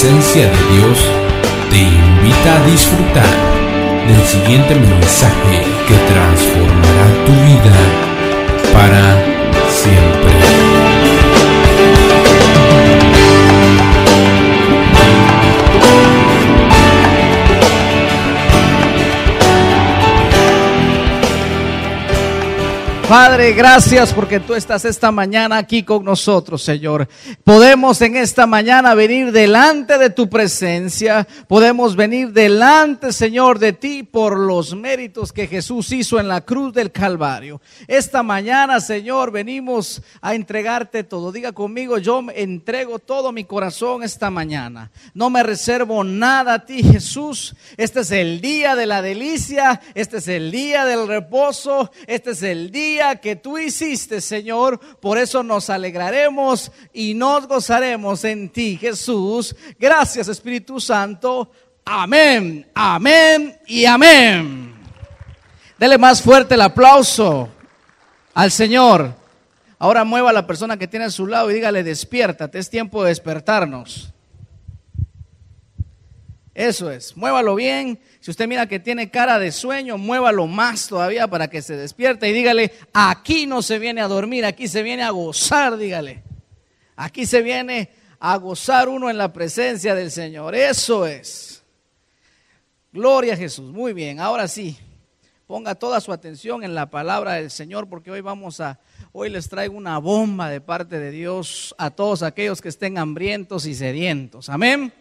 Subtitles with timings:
[0.00, 0.98] presencia de Dios
[1.70, 3.24] te invita a disfrutar
[4.06, 7.74] del siguiente mensaje que transformará tu vida
[8.72, 9.02] para
[9.68, 10.17] siempre.
[23.08, 27.08] Padre, gracias porque tú estás esta mañana aquí con nosotros, Señor.
[27.42, 31.26] Podemos en esta mañana venir delante de tu presencia.
[31.46, 36.74] Podemos venir delante, Señor, de ti por los méritos que Jesús hizo en la cruz
[36.74, 37.62] del Calvario.
[37.86, 41.32] Esta mañana, Señor, venimos a entregarte todo.
[41.32, 44.90] Diga conmigo, yo entrego todo mi corazón esta mañana.
[45.14, 47.56] No me reservo nada a ti, Jesús.
[47.78, 49.80] Este es el día de la delicia.
[49.94, 51.90] Este es el día del reposo.
[52.06, 54.78] Este es el día que tú hiciste, Señor.
[55.00, 59.54] Por eso nos alegraremos y nos gozaremos en ti, Jesús.
[59.78, 61.50] Gracias, Espíritu Santo.
[61.84, 64.74] Amén, amén y amén.
[65.78, 67.48] Dele más fuerte el aplauso
[68.34, 69.14] al Señor.
[69.78, 73.02] Ahora mueva a la persona que tiene a su lado y dígale, despiértate, es tiempo
[73.02, 74.12] de despertarnos.
[76.58, 78.00] Eso es, muévalo bien.
[78.18, 82.28] Si usted mira que tiene cara de sueño, muévalo más todavía para que se despierte
[82.28, 86.24] y dígale, aquí no se viene a dormir, aquí se viene a gozar, dígale.
[86.96, 90.56] Aquí se viene a gozar uno en la presencia del Señor.
[90.56, 91.62] Eso es.
[92.90, 93.72] Gloria a Jesús.
[93.72, 94.76] Muy bien, ahora sí.
[95.46, 98.80] Ponga toda su atención en la palabra del Señor porque hoy vamos a,
[99.12, 103.64] hoy les traigo una bomba de parte de Dios a todos aquellos que estén hambrientos
[103.64, 104.48] y sedientos.
[104.48, 104.92] Amén.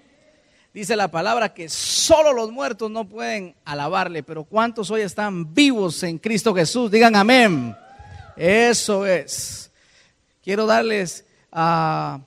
[0.78, 6.04] Dice la palabra que solo los muertos no pueden alabarle, pero ¿cuántos hoy están vivos
[6.04, 6.92] en Cristo Jesús?
[6.92, 7.76] Digan amén.
[8.36, 9.72] Eso es.
[10.44, 12.20] Quiero darles a,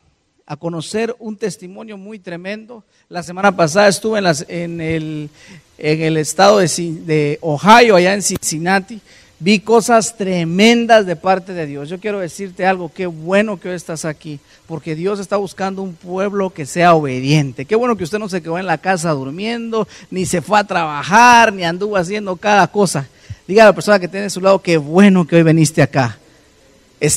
[0.58, 2.82] conocer un testimonio muy tremendo.
[3.08, 5.30] La semana pasada estuve en, en, el,
[5.78, 9.00] en el, estado de, de Ohio, allá en Cincinnati
[9.40, 11.88] vi cosas tremendas de parte de Dios.
[11.88, 15.94] Yo quiero decirte algo, qué bueno que hoy estás aquí, porque Dios está buscando un
[15.94, 17.64] pueblo que sea obediente.
[17.64, 20.64] Qué bueno que usted no se quedó en la casa durmiendo, ni se fue a
[20.64, 23.08] trabajar, ni anduvo haciendo cada cosa.
[23.48, 26.18] Diga a la persona que tiene a su lado, qué bueno que hoy viniste acá.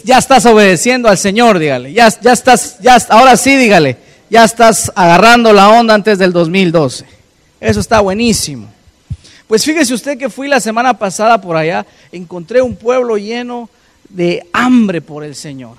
[0.05, 1.91] Ya estás obedeciendo al Señor, dígale.
[1.91, 3.97] Ya, ya estás, ya, ahora sí, dígale.
[4.29, 7.05] Ya estás agarrando la onda antes del 2012.
[7.59, 8.71] Eso está buenísimo.
[9.47, 13.69] Pues fíjese usted que fui la semana pasada por allá, encontré un pueblo lleno
[14.09, 15.77] de hambre por el Señor.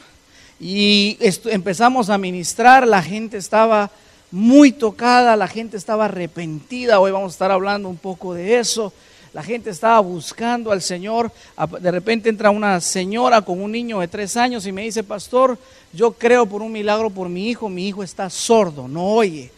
[0.61, 3.91] Y empezamos a ministrar, la gente estaba
[4.31, 8.93] muy tocada, la gente estaba arrepentida, hoy vamos a estar hablando un poco de eso.
[9.33, 11.33] La gente estaba buscando al Señor.
[11.81, 15.59] De repente entra una señora con un niño de tres años y me dice, pastor,
[15.93, 19.51] yo creo por un milagro por mi hijo, mi hijo está sordo, no oye.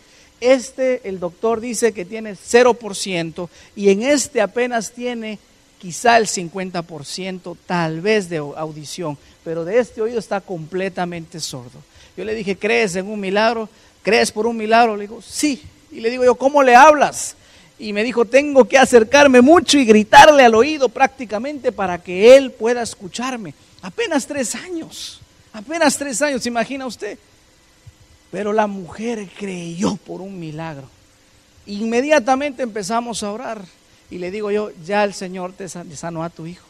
[0.53, 5.41] Este, el doctor dice que tiene 0% y en este apenas tiene
[5.81, 11.83] quizá el 50% tal vez de audición, pero de este oído está completamente sordo.
[12.17, 13.69] Yo le dije, ¿crees en un milagro?
[14.05, 14.97] ¿Crees por un milagro?
[14.97, 15.61] Le digo, sí.
[15.91, 17.35] Y le digo yo, ¿cómo le hablas?
[17.77, 22.53] Y me dijo, tengo que acercarme mucho y gritarle al oído prácticamente para que él
[22.53, 23.53] pueda escucharme.
[23.83, 25.21] Apenas tres años,
[25.53, 27.19] apenas tres años, ¿imagina usted?
[28.37, 30.87] Pero la mujer creyó por un milagro.
[31.65, 33.63] Inmediatamente empezamos a orar
[34.11, 36.67] y le digo yo, ya el Señor te sanó a tu hijo.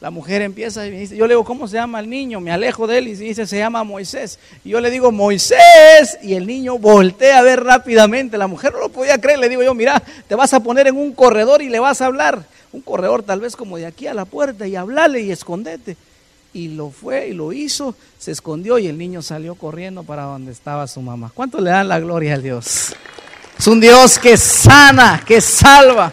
[0.00, 2.40] La mujer empieza y me dice, yo le digo, ¿cómo se llama el niño?
[2.40, 4.38] Me alejo de él y dice, se llama Moisés.
[4.64, 6.16] Y yo le digo, Moisés.
[6.22, 8.38] Y el niño voltea a ver rápidamente.
[8.38, 9.40] La mujer no lo podía creer.
[9.40, 12.06] Le digo yo, mira, te vas a poner en un corredor y le vas a
[12.06, 12.46] hablar.
[12.72, 15.98] Un corredor tal vez como de aquí a la puerta y hablarle y escondete
[16.54, 20.52] y lo fue y lo hizo, se escondió y el niño salió corriendo para donde
[20.52, 21.30] estaba su mamá.
[21.34, 22.94] ¿Cuánto le dan la gloria a Dios?
[23.58, 26.12] Es un Dios que sana, que salva.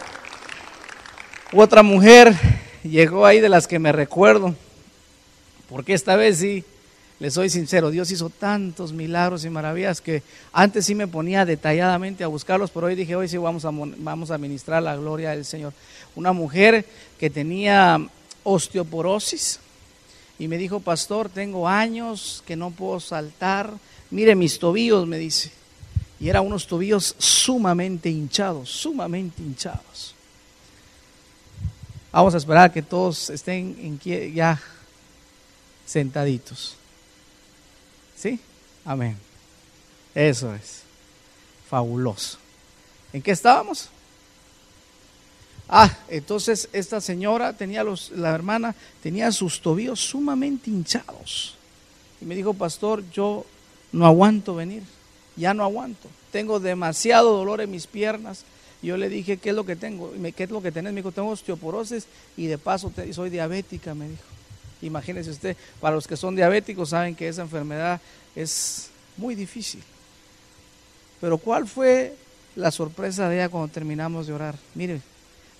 [1.53, 2.35] Otra mujer
[2.83, 4.55] llegó ahí de las que me recuerdo,
[5.69, 6.63] porque esta vez sí,
[7.19, 12.23] le soy sincero, Dios hizo tantos milagros y maravillas que antes sí me ponía detalladamente
[12.23, 15.45] a buscarlos, pero hoy dije, hoy sí vamos a, vamos a ministrar la gloria del
[15.45, 15.73] Señor.
[16.15, 16.83] Una mujer
[17.19, 17.99] que tenía
[18.43, 19.59] osteoporosis,
[20.41, 23.71] y me dijo, pastor, tengo años que no puedo saltar.
[24.09, 25.51] Mire mis tobillos, me dice.
[26.19, 30.15] Y eran unos tobillos sumamente hinchados, sumamente hinchados.
[32.11, 34.59] Vamos a esperar que todos estén en, ya
[35.85, 36.75] sentaditos.
[38.17, 38.39] ¿Sí?
[38.83, 39.15] Amén.
[40.15, 40.81] Eso es.
[41.69, 42.39] Fabuloso.
[43.13, 43.89] ¿En qué estábamos?
[45.73, 51.55] Ah, entonces esta señora tenía los, la hermana tenía sus tobillos sumamente hinchados.
[52.19, 53.45] Y me dijo, pastor, yo
[53.93, 54.83] no aguanto venir.
[55.37, 56.09] ya no aguanto.
[56.29, 58.43] Tengo demasiado dolor en mis piernas.
[58.81, 60.11] Yo le dije, ¿qué es lo que tengo?
[60.35, 60.91] ¿Qué es lo que tenés?
[60.91, 64.23] Me dijo, tengo osteoporosis y de paso soy diabética, me dijo.
[64.81, 68.01] Imagínese usted, para los que son diabéticos saben que esa enfermedad
[68.35, 69.81] es muy difícil.
[71.21, 72.15] Pero ¿cuál fue
[72.55, 74.55] la sorpresa de ella cuando terminamos de orar?
[74.75, 75.01] Mire,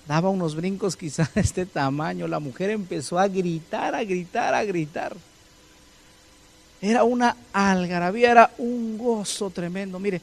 [0.06, 2.28] daba unos brincos quizás de este tamaño.
[2.28, 5.16] La mujer empezó a gritar, a gritar, a gritar.
[6.80, 10.00] Era una algarabía, era un gozo tremendo.
[10.00, 10.20] Mire,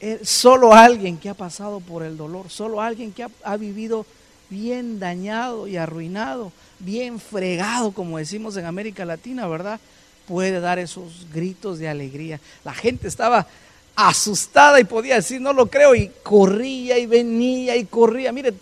[0.00, 4.04] eh, solo alguien que ha pasado por el dolor, solo alguien que ha, vivido
[4.50, 9.80] bien dañado y arruinado, bien fregado, como decimos en América Latina, ¿verdad?
[10.26, 12.40] Puede dar esos gritos de alegría.
[12.64, 13.46] La gente estaba
[13.94, 18.32] asustada y podía decir, no lo creo, y corría y venía y corría.
[18.32, 18.52] Mire,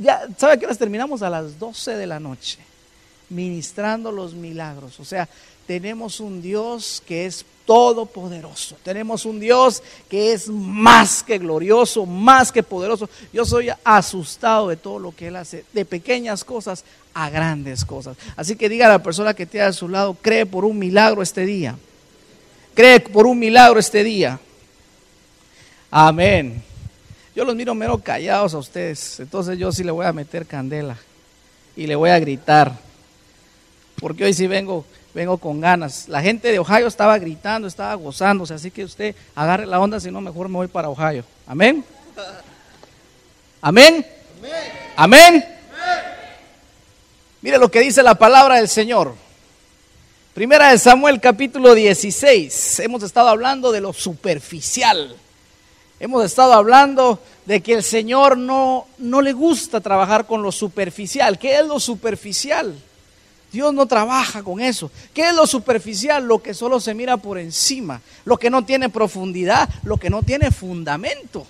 [0.00, 1.22] ya, ¿sabe qué horas terminamos?
[1.22, 2.58] A las 12 de la noche,
[3.30, 4.98] ministrando los milagros.
[5.00, 5.28] O sea,
[5.66, 8.78] tenemos un Dios que es todopoderoso.
[8.82, 13.10] Tenemos un Dios que es más que glorioso, más que poderoso.
[13.30, 16.82] Yo soy asustado de todo lo que Él hace, de pequeñas cosas
[17.12, 18.16] a grandes cosas.
[18.36, 21.20] Así que diga a la persona que tiene a su lado, cree por un milagro
[21.20, 21.76] este día.
[22.72, 24.40] Cree por un milagro este día.
[25.90, 26.62] Amén.
[27.38, 29.20] Yo los miro mero callados a ustedes.
[29.20, 30.96] Entonces yo sí le voy a meter candela
[31.76, 32.72] y le voy a gritar.
[34.00, 36.08] Porque hoy sí vengo vengo con ganas.
[36.08, 40.10] La gente de Ohio estaba gritando, estaba gozándose, así que usted agarre la onda, si
[40.10, 41.22] no, mejor me voy para Ohio.
[41.46, 41.84] Amén.
[43.62, 44.04] Amén.
[44.96, 45.44] Amén.
[47.40, 49.14] Mire lo que dice la palabra del Señor.
[50.34, 52.80] Primera de Samuel capítulo 16.
[52.80, 55.14] Hemos estado hablando de lo superficial.
[56.00, 61.38] Hemos estado hablando de que el Señor no, no le gusta trabajar con lo superficial.
[61.38, 62.78] ¿Qué es lo superficial?
[63.50, 64.90] Dios no trabaja con eso.
[65.12, 66.24] ¿Qué es lo superficial?
[66.24, 70.22] Lo que solo se mira por encima, lo que no tiene profundidad, lo que no
[70.22, 71.46] tiene fundamento.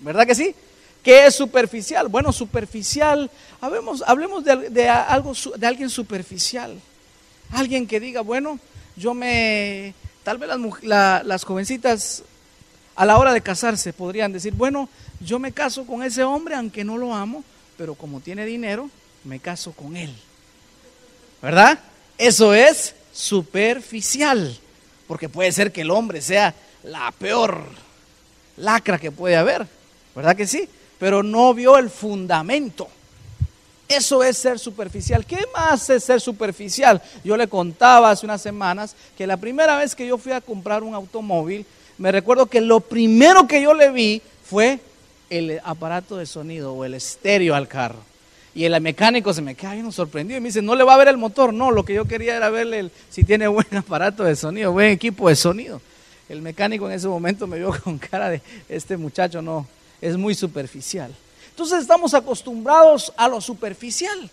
[0.00, 0.54] ¿Verdad que sí?
[1.02, 2.08] ¿Qué es superficial?
[2.08, 3.30] Bueno, superficial,
[3.60, 6.78] hablemos, hablemos de, algo, de alguien superficial.
[7.50, 8.58] Alguien que diga, bueno,
[8.96, 10.48] yo me, tal vez
[10.82, 12.22] las, las jovencitas
[12.94, 14.88] a la hora de casarse podrían decir, bueno,
[15.20, 17.44] yo me caso con ese hombre aunque no lo amo,
[17.76, 18.90] pero como tiene dinero,
[19.24, 20.14] me caso con él.
[21.42, 21.78] ¿verdad?
[22.16, 24.56] Eso es superficial,
[25.08, 26.54] porque puede ser que el hombre sea
[26.84, 27.64] la peor
[28.56, 29.66] lacra que puede haber,
[30.14, 30.68] ¿verdad que sí?
[30.98, 32.88] Pero no vio el fundamento.
[33.88, 35.26] Eso es ser superficial.
[35.26, 37.02] ¿Qué más es ser superficial?
[37.24, 40.82] Yo le contaba hace unas semanas que la primera vez que yo fui a comprar
[40.82, 41.66] un automóvil,
[42.02, 44.80] me recuerdo que lo primero que yo le vi fue
[45.30, 48.00] el aparato de sonido o el estéreo al carro.
[48.56, 50.96] Y el mecánico se me queda bien sorprendido y me dice, no le va a
[50.96, 51.54] ver el motor.
[51.54, 54.90] No, lo que yo quería era verle el, si tiene buen aparato de sonido, buen
[54.90, 55.80] equipo de sonido.
[56.28, 59.68] El mecánico en ese momento me vio con cara de, este muchacho no,
[60.00, 61.14] es muy superficial.
[61.50, 64.28] Entonces estamos acostumbrados a lo superficial.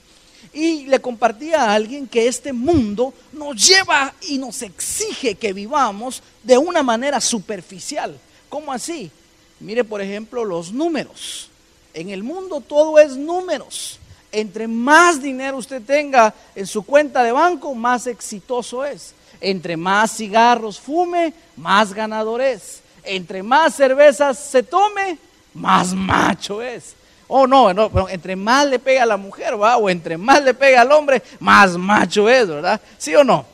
[0.53, 6.23] Y le compartía a alguien que este mundo nos lleva y nos exige que vivamos
[6.43, 8.17] de una manera superficial.
[8.49, 9.11] ¿Cómo así?
[9.59, 11.49] Mire, por ejemplo, los números.
[11.93, 13.99] En el mundo todo es números
[14.31, 19.13] entre más dinero usted tenga en su cuenta de banco, más exitoso es.
[19.41, 22.81] Entre más cigarros fume, más ganador es.
[23.03, 25.17] Entre más cervezas se tome,
[25.53, 26.95] más macho es.
[27.29, 29.77] Oh, no, no, pero entre más le pega a la mujer, ¿va?
[29.77, 32.81] o entre más le pega al hombre, más macho es, ¿verdad?
[32.97, 33.45] ¿Sí o no?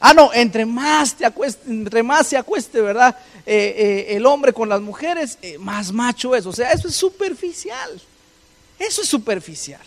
[0.00, 3.16] Ah, no, entre más, te acueste, entre más se acueste, ¿verdad?
[3.46, 6.44] Eh, eh, el hombre con las mujeres, eh, más macho es.
[6.46, 8.00] O sea, eso es superficial.
[8.80, 9.80] Eso es superficial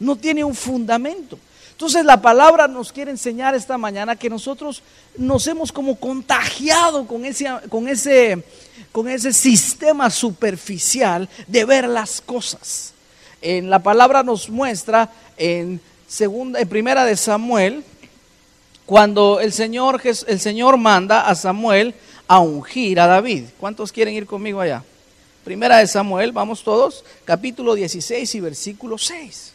[0.00, 1.38] no tiene un fundamento.
[1.80, 4.82] Entonces la palabra nos quiere enseñar esta mañana que nosotros
[5.16, 8.44] nos hemos como contagiado con ese, con ese,
[8.92, 12.92] con ese sistema superficial de ver las cosas.
[13.40, 15.08] En la palabra nos muestra
[15.38, 17.82] en segunda, en primera de Samuel,
[18.84, 21.94] cuando el Señor, el Señor manda a Samuel
[22.28, 23.44] a ungir a David.
[23.58, 24.84] ¿Cuántos quieren ir conmigo allá?
[25.44, 29.54] Primera de Samuel, vamos todos, capítulo 16 y versículo 6.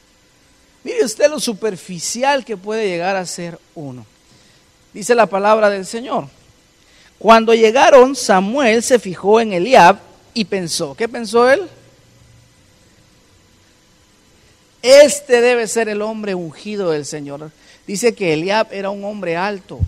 [0.85, 4.05] Mire usted lo superficial que puede llegar a ser uno.
[4.93, 6.27] Dice la palabra del Señor.
[7.17, 9.97] Cuando llegaron, Samuel se fijó en Eliab
[10.35, 11.67] y pensó, ¿qué pensó él?
[14.83, 17.49] Este debe ser el hombre ungido del Señor.
[17.87, 19.79] Dice que Eliab era un hombre alto,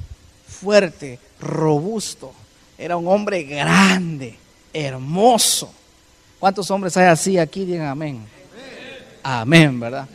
[0.47, 2.33] fuerte, robusto.
[2.75, 4.35] Era un hombre grande,
[4.73, 5.71] hermoso.
[6.39, 7.65] ¿Cuántos hombres hay así aquí?
[7.65, 8.25] Digan amén.
[9.21, 10.07] Amén, ¿verdad?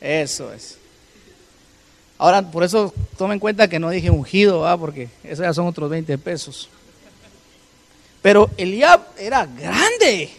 [0.00, 0.76] Eso es.
[2.18, 5.88] Ahora, por eso tomen en cuenta que no dije ungido, porque eso ya son otros
[5.88, 6.68] 20 pesos.
[8.22, 10.30] Pero Eliab era grande.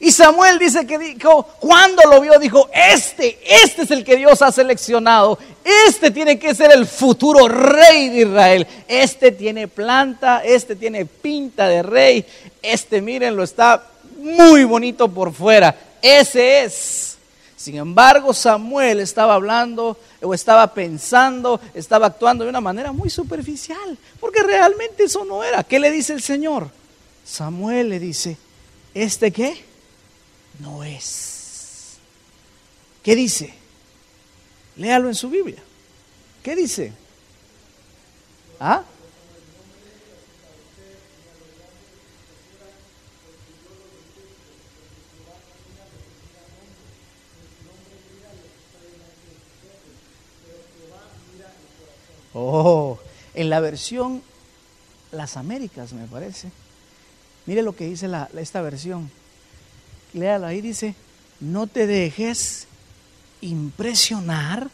[0.00, 4.42] Y Samuel dice que dijo, cuando lo vio, dijo, este, este es el que Dios
[4.42, 5.38] ha seleccionado.
[5.88, 8.66] Este tiene que ser el futuro rey de Israel.
[8.86, 12.26] Este tiene planta, este tiene pinta de rey.
[12.60, 13.82] Este, mírenlo, está
[14.18, 15.74] muy bonito por fuera.
[16.02, 17.13] Ese es.
[17.64, 23.96] Sin embargo, Samuel estaba hablando o estaba pensando, estaba actuando de una manera muy superficial,
[24.20, 25.64] porque realmente eso no era.
[25.64, 26.68] ¿Qué le dice el Señor?
[27.24, 28.36] Samuel le dice,
[28.92, 29.64] ¿este qué?
[30.60, 31.94] No es.
[33.02, 33.54] ¿Qué dice?
[34.76, 35.62] Léalo en su Biblia.
[36.42, 36.92] ¿Qué dice?
[38.60, 38.82] ¿Ah?
[52.34, 52.98] Oh,
[53.32, 54.22] en la versión
[55.12, 56.50] Las Américas, me parece.
[57.46, 59.10] Mire lo que dice la, esta versión.
[60.12, 60.94] Léalo ahí, dice,
[61.40, 62.66] no te dejes
[63.40, 64.70] impresionar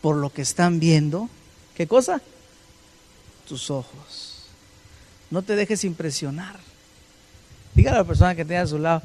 [0.00, 1.28] por lo que están viendo.
[1.74, 2.22] ¿Qué cosa?
[3.46, 4.44] Tus ojos.
[5.30, 6.58] No te dejes impresionar.
[7.74, 9.02] Dígale a la persona que tenga a su lado,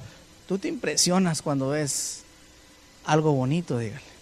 [0.48, 2.24] tú te impresionas cuando ves
[3.04, 4.13] algo bonito, dígale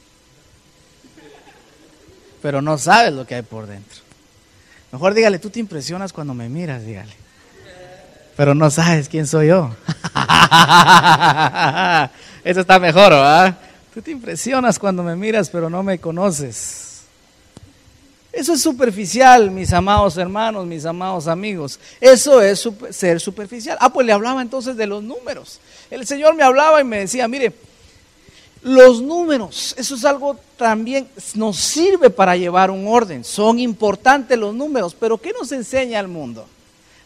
[2.42, 4.00] pero no sabes lo que hay por dentro.
[4.92, 7.14] Mejor dígale, tú te impresionas cuando me miras, dígale.
[8.36, 9.76] Pero no sabes quién soy yo.
[12.44, 13.58] Eso está mejor, ¿verdad?
[13.94, 17.02] Tú te impresionas cuando me miras, pero no me conoces.
[18.32, 21.80] Eso es superficial, mis amados hermanos, mis amados amigos.
[22.00, 23.78] Eso es ser superficial.
[23.82, 25.60] Ah, pues le hablaba entonces de los números.
[25.90, 27.54] El Señor me hablaba y me decía, mire,
[28.64, 33.24] los números, eso es algo también, nos sirve para llevar un orden.
[33.24, 36.46] Son importantes los números, pero ¿qué nos enseña el mundo?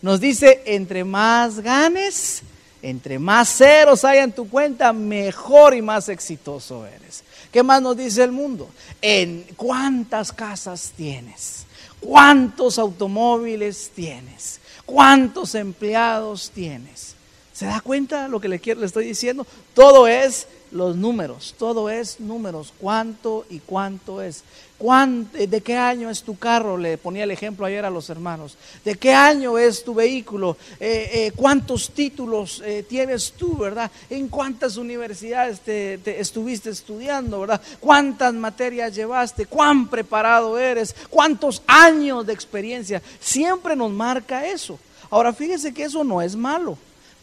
[0.01, 2.41] Nos dice, entre más ganes,
[2.81, 7.24] entre más ceros haya en tu cuenta, mejor y más exitoso eres.
[7.51, 8.69] ¿Qué más nos dice el mundo?
[9.01, 11.65] En cuántas casas tienes,
[12.01, 17.15] cuántos automóviles tienes, cuántos empleados tienes.
[17.53, 19.47] ¿Se da cuenta lo que le estoy diciendo?
[19.74, 24.43] Todo es los números, todo es números, cuánto y cuánto es.
[24.77, 26.77] ¿De qué año es tu carro?
[26.77, 28.57] Le ponía el ejemplo ayer a los hermanos.
[28.84, 30.57] ¿De qué año es tu vehículo?
[30.79, 33.89] Eh, eh, ¿Cuántos títulos eh, tienes tú, verdad?
[34.10, 37.62] ¿En cuántas universidades te, estuviste estudiando, verdad?
[37.79, 39.45] ¿Cuántas materias llevaste?
[39.45, 40.93] ¿Cuán preparado eres?
[41.10, 43.01] ¿Cuántos años de experiencia?
[43.19, 44.77] Siempre nos marca eso.
[45.10, 46.77] Ahora fíjese que eso no es malo,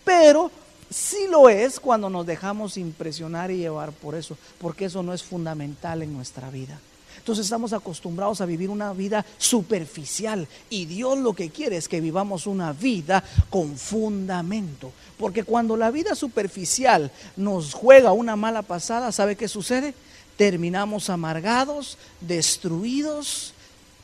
[0.04, 0.50] pero
[0.92, 5.22] sí lo es cuando nos dejamos impresionar y llevar por eso, porque eso no es
[5.22, 6.78] fundamental en nuestra vida.
[7.22, 12.00] Entonces estamos acostumbrados a vivir una vida superficial y Dios lo que quiere es que
[12.00, 14.90] vivamos una vida con fundamento.
[15.18, 19.94] Porque cuando la vida superficial nos juega una mala pasada, ¿sabe qué sucede?
[20.36, 23.54] Terminamos amargados, destruidos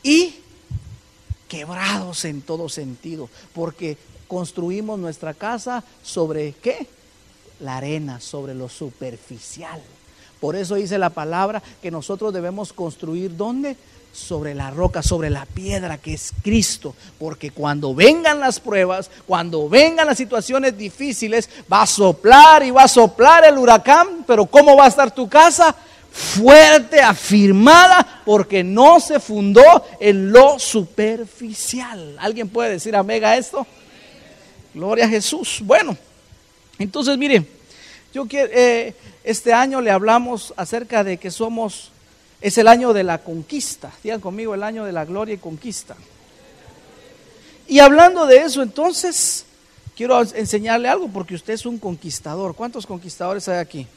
[0.01, 0.35] y
[1.49, 3.29] quebrados en todo sentido.
[3.53, 3.97] Porque
[4.29, 6.87] construimos nuestra casa sobre qué?
[7.59, 9.81] La arena, sobre lo superficial.
[10.39, 13.75] Por eso dice la palabra que nosotros debemos construir ¿dónde?
[14.13, 16.95] Sobre la roca, sobre la piedra que es Cristo.
[17.17, 22.83] Porque cuando vengan las pruebas, cuando vengan las situaciones difíciles, va a soplar y va
[22.83, 24.23] a soplar el huracán.
[24.25, 25.75] Pero ¿cómo va a estar tu casa?
[26.11, 32.15] Fuerte, afirmada, porque no se fundó en lo superficial.
[32.19, 33.65] ¿Alguien puede decir amén a esto?
[34.73, 35.61] Gloria a Jesús.
[35.63, 35.97] Bueno,
[36.77, 37.45] entonces mire,
[38.13, 41.91] yo quiero, eh, este año le hablamos acerca de que somos,
[42.41, 43.91] es el año de la conquista.
[44.03, 45.95] Digan conmigo, el año de la gloria y conquista.
[47.67, 49.45] Y hablando de eso, entonces,
[49.95, 52.55] quiero enseñarle algo porque usted es un conquistador.
[52.55, 53.87] ¿Cuántos conquistadores hay aquí?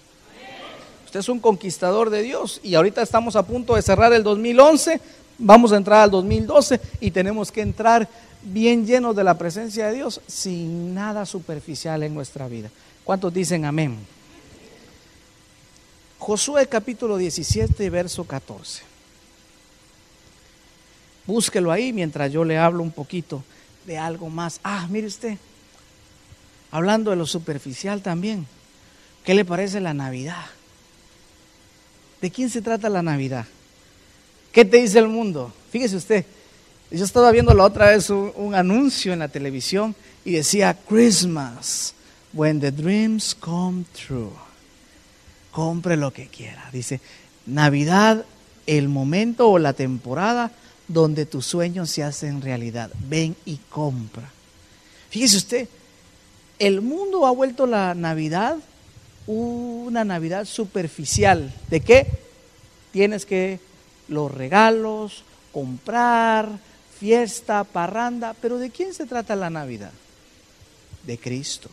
[1.07, 5.01] Usted es un conquistador de Dios y ahorita estamos a punto de cerrar el 2011,
[5.39, 8.09] vamos a entrar al 2012 y tenemos que entrar
[8.43, 12.71] bien llenos de la presencia de Dios, sin nada superficial en nuestra vida.
[13.05, 13.97] ¿Cuántos dicen amén?
[16.19, 18.83] Josué capítulo 17, verso 14.
[21.27, 23.43] Búsquelo ahí mientras yo le hablo un poquito
[23.87, 24.61] de algo más.
[24.63, 25.37] Ah, mire usted,
[26.71, 28.47] hablando de lo superficial también,
[29.25, 30.45] ¿qué le parece la Navidad?
[32.21, 33.47] ¿De quién se trata la Navidad?
[34.53, 35.53] ¿Qué te dice el mundo?
[35.71, 36.25] Fíjese usted,
[36.93, 39.95] yo estaba viendo la otra vez un, anuncio en la televisión
[40.25, 41.95] y decía Christmas,
[42.33, 44.31] when the dreams come true.
[45.51, 46.69] Compre lo que quiera.
[46.73, 47.01] Dice,
[47.47, 48.25] Navidad,
[48.67, 50.51] el momento o la temporada
[50.89, 52.91] donde tus sueños se hacen realidad.
[53.09, 54.31] Ven y compra.
[55.11, 55.69] Fíjese usted,
[56.59, 58.57] el mundo ha vuelto la Navidad
[59.27, 61.53] una Navidad superficial.
[61.69, 62.07] ¿De qué?
[62.93, 63.61] Tienes que
[64.09, 66.49] los regalos, comprar,
[67.03, 68.33] fiesta, parranda.
[68.41, 69.91] Pero ¿de quién se trata la Navidad?
[71.03, 71.69] De Cristo.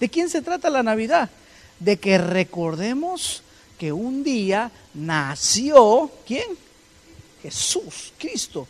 [0.00, 1.28] ¿De quién se trata la Navidad?
[1.78, 3.42] De que recordemos
[3.78, 6.46] que un día nació, ¿quién?
[7.42, 8.66] Jesús, Cristo.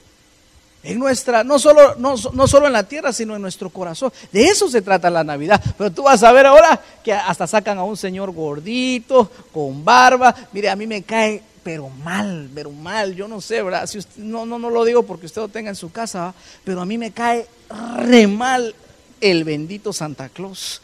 [0.83, 4.13] En nuestra, no solo, no, no solo en la tierra, sino en nuestro corazón.
[4.33, 5.63] De eso se trata la Navidad.
[5.79, 10.35] Pero tú vas a ver ahora que hasta sacan a un señor gordito, con barba.
[10.51, 13.17] Mire, a mí me cae, pero mal, pero mal.
[13.17, 13.89] Yo no sé, ¿verdad?
[13.89, 16.33] Si no, no, no lo digo porque usted lo tenga en su casa,
[16.63, 17.45] pero a mí me cae
[17.97, 18.73] re mal
[19.21, 20.81] el bendito Santa Claus.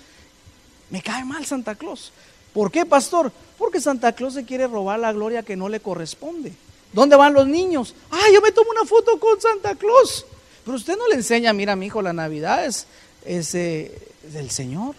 [0.90, 2.10] Me cae mal Santa Claus.
[2.52, 3.30] ¿Por qué, pastor?
[3.58, 6.52] Porque Santa Claus se quiere robar la gloria que no le corresponde.
[6.92, 7.94] ¿Dónde van los niños?
[8.10, 10.26] Ah, yo me tomo una foto con Santa Claus.
[10.64, 12.86] Pero usted no le enseña, mira, mi hijo, la Navidad es,
[13.24, 13.96] eh,
[14.32, 14.96] del Señor.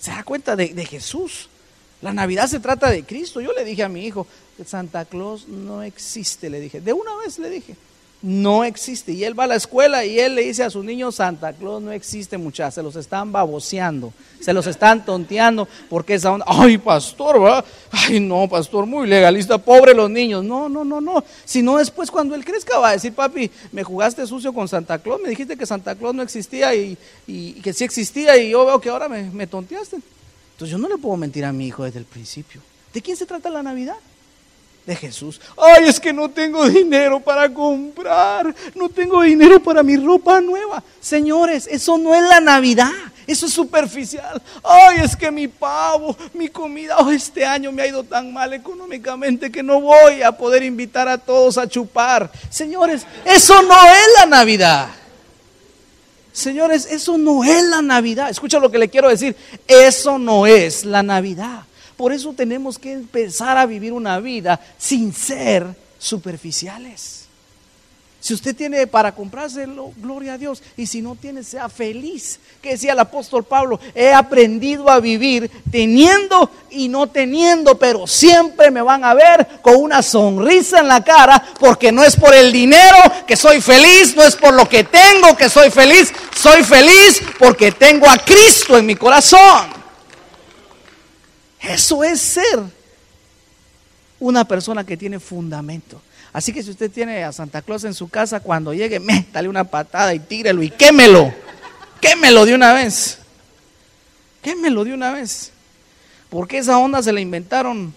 [0.00, 1.50] Se da cuenta de Jesús.
[2.04, 3.40] La Navidad se trata de Cristo.
[3.40, 4.26] Yo le dije a mi hijo,
[4.64, 6.80] Santa Claus no existe, le dije.
[6.80, 7.76] De una vez le dije
[8.24, 9.12] no existe.
[9.12, 11.82] Y él va a la escuela y él le dice a sus niños, Santa Claus
[11.82, 16.78] no existe, muchachos, se los están baboseando, se los están tonteando, porque esa onda, ay,
[16.78, 17.62] pastor, ¿va?
[17.90, 20.42] ay, no, pastor, muy legalista, pobre los niños.
[20.42, 21.22] No, no, no, no.
[21.44, 24.98] Si no, después cuando él crezca va a decir, papi, me jugaste sucio con Santa
[24.98, 26.96] Claus, me dijiste que Santa Claus no existía y,
[27.62, 29.96] que sí existía y yo veo que ahora me, me tonteaste.
[29.96, 32.62] Entonces yo no le puedo mentir a mi hijo desde el principio.
[32.94, 33.96] ¿De quién se trata la Navidad?
[34.86, 35.40] De Jesús.
[35.56, 40.82] Ay, es que no tengo dinero para comprar, no tengo dinero para mi ropa nueva.
[41.00, 42.90] Señores, eso no es la Navidad,
[43.26, 44.40] eso es superficial.
[44.62, 48.52] Ay, es que mi pavo, mi comida, oh, este año me ha ido tan mal
[48.52, 52.30] económicamente que no voy a poder invitar a todos a chupar.
[52.50, 54.88] Señores, eso no es la Navidad.
[56.32, 58.28] Señores, eso no es la Navidad.
[58.28, 59.36] Escucha lo que le quiero decir.
[59.68, 61.62] Eso no es la Navidad.
[61.96, 65.66] Por eso tenemos que empezar a vivir una vida sin ser
[65.98, 67.24] superficiales.
[68.24, 70.62] Si usted tiene para comprárselo, gloria a Dios.
[70.78, 72.40] Y si no tiene, sea feliz.
[72.62, 78.70] Que decía el apóstol Pablo, he aprendido a vivir teniendo y no teniendo, pero siempre
[78.70, 82.50] me van a ver con una sonrisa en la cara, porque no es por el
[82.50, 87.20] dinero que soy feliz, no es por lo que tengo que soy feliz, soy feliz
[87.38, 89.83] porque tengo a Cristo en mi corazón.
[91.68, 92.62] Eso es ser
[94.20, 96.00] una persona que tiene fundamento.
[96.32, 99.64] Así que si usted tiene a Santa Claus en su casa, cuando llegue, métale una
[99.64, 101.32] patada y tírelo y quémelo.
[102.00, 103.18] Quémelo de una vez.
[104.42, 105.52] Quémelo de una vez.
[106.28, 107.94] Porque esa onda se la inventaron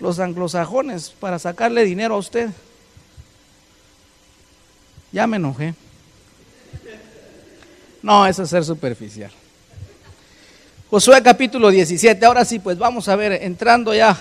[0.00, 2.50] los anglosajones para sacarle dinero a usted.
[5.12, 5.74] Ya me enojé.
[8.02, 9.30] No, eso es ser superficial.
[10.90, 12.24] Josué capítulo 17.
[12.24, 14.16] Ahora sí, pues vamos a ver, entrando ya,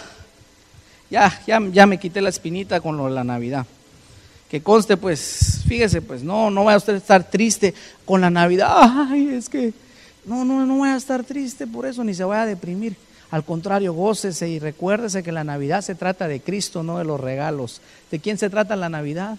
[1.09, 3.65] ya, ya, ya me quité la espinita con lo de la Navidad.
[4.49, 7.73] Que conste, pues, fíjese, pues, no, no vaya usted a estar triste
[8.05, 8.69] con la Navidad.
[9.09, 9.73] Ay, es que,
[10.25, 12.95] no, no, no vaya a estar triste por eso, ni se vaya a deprimir.
[13.29, 17.19] Al contrario, gócese y recuérdese que la Navidad se trata de Cristo, no de los
[17.19, 17.81] regalos.
[18.11, 19.37] ¿De quién se trata la Navidad?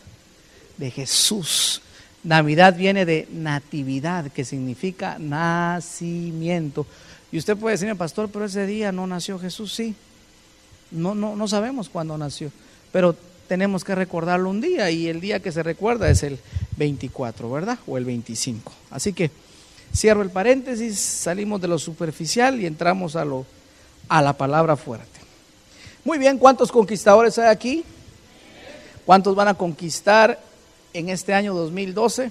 [0.76, 1.80] De Jesús.
[2.24, 6.86] Navidad viene de natividad, que significa nacimiento.
[7.34, 9.96] Y usted puede decirme, pastor, pero ese día no nació Jesús, sí.
[10.92, 12.52] No, no, no sabemos cuándo nació,
[12.92, 13.16] pero
[13.48, 16.38] tenemos que recordarlo un día y el día que se recuerda es el
[16.76, 17.76] 24, ¿verdad?
[17.88, 18.72] O el 25.
[18.92, 19.32] Así que
[19.92, 23.44] cierro el paréntesis, salimos de lo superficial y entramos a, lo,
[24.08, 25.18] a la palabra fuerte.
[26.04, 27.84] Muy bien, ¿cuántos conquistadores hay aquí?
[29.04, 30.40] ¿Cuántos van a conquistar
[30.92, 32.30] en este año 2012?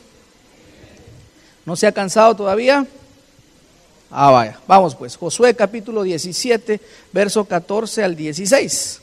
[1.66, 2.88] ¿No se ha cansado todavía?
[4.16, 4.60] Ah, vaya.
[4.68, 5.18] Vamos pues.
[5.18, 6.80] Josué capítulo 17,
[7.12, 9.02] verso 14 al 16.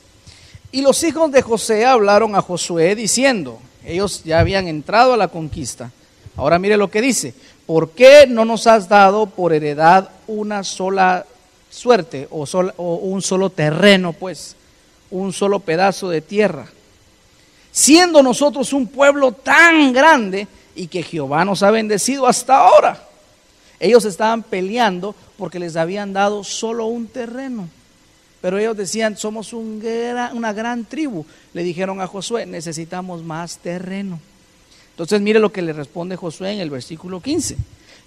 [0.71, 5.27] Y los hijos de José hablaron a Josué diciendo, ellos ya habían entrado a la
[5.27, 5.91] conquista.
[6.37, 7.33] Ahora mire lo que dice,
[7.65, 11.25] ¿por qué no nos has dado por heredad una sola
[11.69, 12.45] suerte o,
[12.77, 14.55] o un solo terreno, pues,
[15.09, 16.67] un solo pedazo de tierra?
[17.69, 23.10] Siendo nosotros un pueblo tan grande y que Jehová nos ha bendecido hasta ahora.
[23.81, 27.67] Ellos estaban peleando porque les habían dado solo un terreno.
[28.39, 31.25] Pero ellos decían, somos una gran tribu.
[31.51, 34.19] Le dijeron a Josué, necesitamos más terreno.
[34.91, 37.57] Entonces mire lo que le responde Josué en el versículo 15.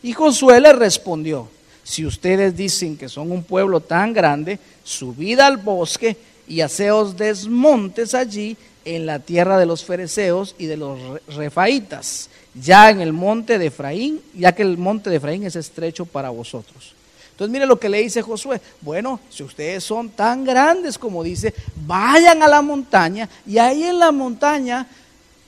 [0.05, 1.49] Y Josué le respondió,
[1.83, 8.15] si ustedes dicen que son un pueblo tan grande, subid al bosque y haceos desmontes
[8.15, 13.59] allí en la tierra de los fereceos y de los refaítas ya en el monte
[13.59, 16.95] de Efraín, ya que el monte de Efraín es estrecho para vosotros.
[17.33, 18.61] Entonces mire lo que le dice Josué.
[18.81, 21.53] Bueno, si ustedes son tan grandes como dice,
[21.85, 24.87] vayan a la montaña y ahí en la montaña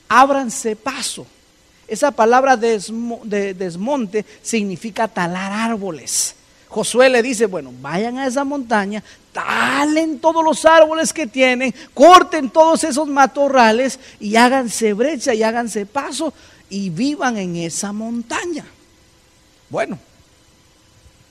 [0.09, 1.25] ábranse paso.
[1.87, 6.35] Esa palabra de desmonte significa talar árboles.
[6.67, 12.49] Josué le dice, bueno, vayan a esa montaña, talen todos los árboles que tienen, corten
[12.49, 16.33] todos esos matorrales y háganse brecha y háganse paso
[16.69, 18.65] y vivan en esa montaña.
[19.69, 19.97] Bueno,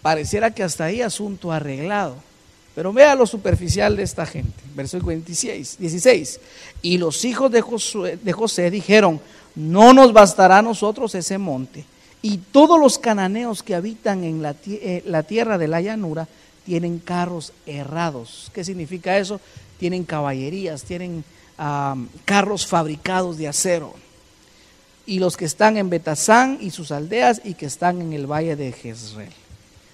[0.02, 2.16] pareciera que hasta ahí asunto arreglado.
[2.74, 4.62] Pero vea lo superficial de esta gente.
[4.74, 6.40] Versículo 26, 16.
[6.82, 7.64] Y los hijos de,
[8.22, 9.18] de José dijeron,
[9.54, 11.86] no nos bastará a nosotros ese monte.
[12.20, 16.28] Y todos los cananeos que habitan en la, eh, tierra de la llanura
[16.66, 18.50] tienen carros errados.
[18.52, 19.40] ¿Qué significa eso?
[19.78, 21.24] Tienen caballerías, tienen
[22.26, 23.94] carros fabricados de acero
[25.06, 28.56] y los que están en Betazán y sus aldeas y que están en el valle
[28.56, 29.32] de Jezreel.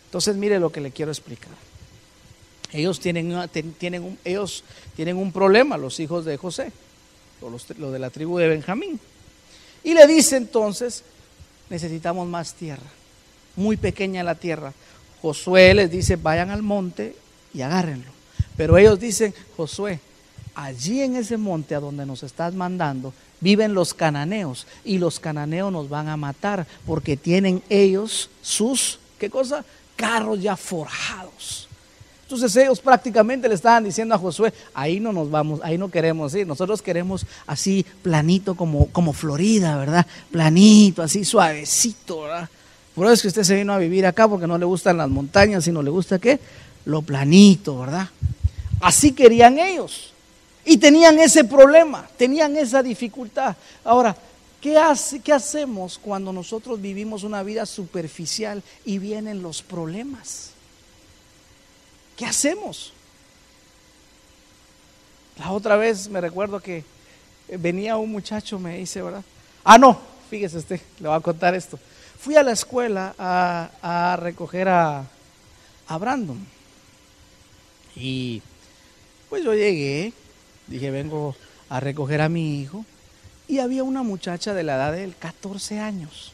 [0.07, 1.53] Entonces mire lo que le quiero explicar.
[2.73, 4.65] Ellos tienen, un, ellos
[4.97, 6.73] tienen un problema, los hijos de José,
[7.43, 8.99] los, los de la tribu de Benjamín.
[9.85, 11.05] Y le dice entonces,
[11.69, 12.91] necesitamos más tierra,
[13.57, 14.73] muy pequeña la tierra.
[15.21, 17.15] Josué les dice, vayan al monte
[17.53, 18.11] y agárrenlo.
[18.57, 20.01] Pero ellos dicen, Josué,
[20.55, 25.73] allí en ese monte a donde nos estás mandando, viven los cananeos y los cananeos
[25.73, 29.65] nos van a matar porque tienen ellos sus, ¿qué cosa?
[29.97, 31.69] Carros ya forjados.
[32.23, 36.35] Entonces ellos prácticamente le estaban diciendo a Josué, ahí no nos vamos, ahí no queremos
[36.35, 40.07] ir, nosotros queremos así planito como, como Florida, ¿verdad?
[40.31, 42.49] Planito, así suavecito, ¿verdad?
[42.95, 45.11] Por eso es que usted se vino a vivir acá porque no le gustan las
[45.11, 46.41] montañas, sino le gusta qué?
[46.87, 48.09] Lo planito, ¿verdad?
[48.81, 50.12] Así querían ellos.
[50.65, 53.57] Y tenían ese problema, tenían esa dificultad.
[53.85, 54.17] Ahora,
[54.61, 60.51] ¿qué, hace, ¿qué hacemos cuando nosotros vivimos una vida superficial y vienen los problemas?
[62.17, 62.93] ¿Qué hacemos?
[65.39, 66.85] La otra vez me recuerdo que
[67.49, 69.25] venía un muchacho, me dice, ¿verdad?
[69.65, 69.99] Ah, no,
[70.31, 71.79] fíjese usted, le voy a contar esto.
[72.19, 75.05] Fui a la escuela a, recoger a,
[75.89, 76.47] a Brandon.
[77.97, 78.41] Y
[79.29, 80.13] pues yo llegué,
[80.67, 81.37] Dije, vengo
[81.69, 82.85] a recoger a mi hijo.
[83.49, 86.33] Y había una muchacha de la edad de él, 14 años.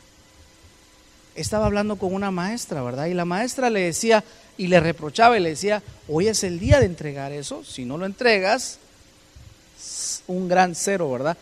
[1.35, 3.07] Estaba hablando con una maestra, ¿verdad?
[3.07, 4.25] Y la maestra le decía
[4.57, 7.64] y le reprochaba y le decía, hoy es el día de entregar eso.
[7.64, 8.79] Si no lo entregas,
[10.27, 11.37] un gran cero, ¿verdad?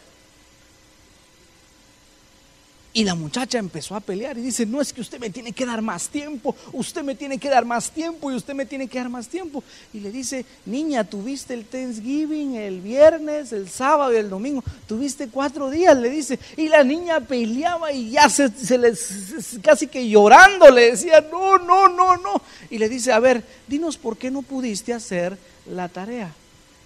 [2.96, 5.66] Y la muchacha empezó a pelear y dice, no es que usted me tiene que
[5.66, 8.96] dar más tiempo, usted me tiene que dar más tiempo y usted me tiene que
[8.96, 9.62] dar más tiempo.
[9.92, 15.28] Y le dice, niña, tuviste el Thanksgiving el viernes, el sábado y el domingo, tuviste
[15.28, 16.38] cuatro días, le dice.
[16.56, 21.58] Y la niña peleaba y ya se, se les, casi que llorando le decía, no,
[21.58, 22.40] no, no, no.
[22.70, 25.36] Y le dice, a ver, dinos por qué no pudiste hacer
[25.70, 26.32] la tarea.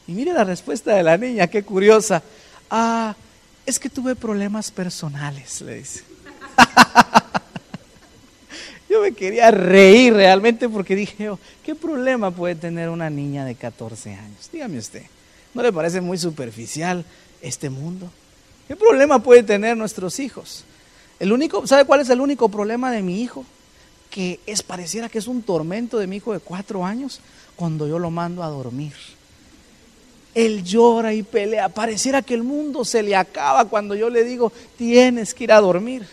[0.09, 2.20] Y mire la respuesta de la niña, qué curiosa.
[2.68, 3.14] Ah,
[3.71, 6.03] es que tuve problemas personales, le dice.
[8.91, 11.31] Yo me quería reír realmente porque dije,
[11.65, 14.51] ¿qué problema puede tener una niña de 14 años?
[14.53, 15.05] Dígame usted,
[15.55, 17.05] ¿no le parece muy superficial
[17.41, 18.11] este mundo?
[18.67, 20.65] ¿Qué problema puede tener nuestros hijos?
[21.21, 23.45] El único, ¿sabe cuál es el único problema de mi hijo?
[24.11, 27.21] Que es pareciera que es un tormento de mi hijo de cuatro años
[27.55, 28.95] cuando yo lo mando a dormir.
[30.35, 31.69] Él llora y pelea.
[31.69, 35.61] Pareciera que el mundo se le acaba cuando yo le digo, tienes que ir a
[35.61, 36.07] dormir.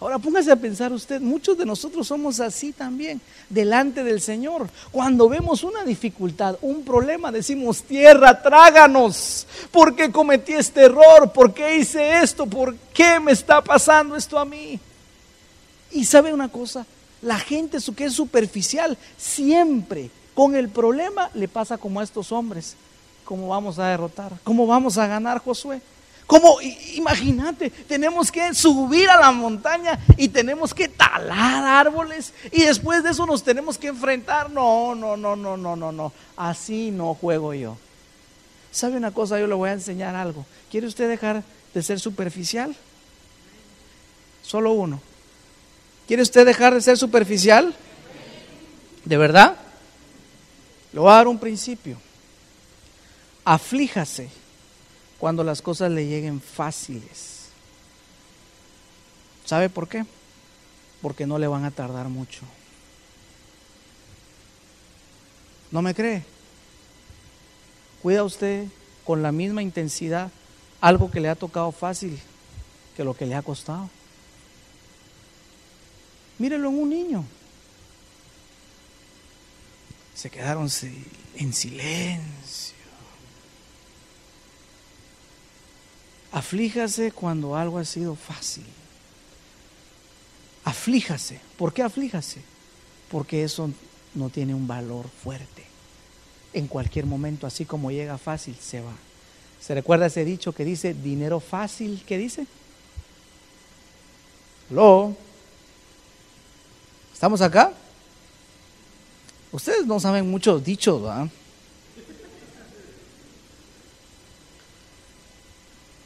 [0.00, 4.66] Ahora póngase a pensar usted, muchos de nosotros somos así también, delante del Señor.
[4.90, 9.46] Cuando vemos una dificultad, un problema, decimos, tierra, tráganos.
[9.70, 11.30] ¿Por qué cometí este error?
[11.34, 12.46] ¿Por qué hice esto?
[12.46, 14.80] ¿Por qué me está pasando esto a mí?
[15.90, 16.86] Y sabe una cosa,
[17.20, 22.74] la gente que es superficial, siempre con el problema le pasa como a estos hombres
[23.30, 24.32] ¿Cómo vamos a derrotar?
[24.42, 25.80] ¿Cómo vamos a ganar, Josué?
[26.26, 26.60] ¿Cómo?
[26.96, 33.10] Imagínate, tenemos que subir a la montaña y tenemos que talar árboles y después de
[33.10, 34.50] eso nos tenemos que enfrentar.
[34.50, 36.12] No, no, no, no, no, no, no.
[36.36, 37.76] Así no juego yo.
[38.72, 39.38] ¿Sabe una cosa?
[39.38, 40.44] Yo le voy a enseñar algo.
[40.68, 42.74] ¿Quiere usted dejar de ser superficial?
[44.42, 45.00] Solo uno.
[46.08, 47.72] ¿Quiere usted dejar de ser superficial?
[49.04, 49.54] ¿De verdad?
[50.92, 51.96] Le voy a dar un principio
[53.50, 54.28] aflíjase
[55.18, 57.48] cuando las cosas le lleguen fáciles.
[59.44, 60.06] ¿Sabe por qué?
[61.02, 62.42] Porque no le van a tardar mucho.
[65.72, 66.22] ¿No me cree?
[68.00, 68.68] Cuida usted
[69.04, 70.30] con la misma intensidad
[70.80, 72.20] algo que le ha tocado fácil
[72.96, 73.90] que lo que le ha costado.
[76.38, 77.24] Mírelo en un niño.
[80.14, 80.68] Se quedaron
[81.34, 82.79] en silencio.
[86.32, 88.64] Aflíjase cuando algo ha sido fácil.
[90.64, 91.40] Aflíjase.
[91.56, 92.40] ¿Por qué aflíjase?
[93.10, 93.70] Porque eso
[94.14, 95.64] no tiene un valor fuerte.
[96.52, 98.92] En cualquier momento, así como llega fácil, se va.
[99.60, 102.02] ¿Se recuerda ese dicho que dice dinero fácil?
[102.06, 102.46] ¿Qué dice?
[104.70, 105.14] ¿Lo?
[107.12, 107.72] ¿Estamos acá?
[109.52, 111.28] Ustedes no saben muchos dichos, ¿verdad?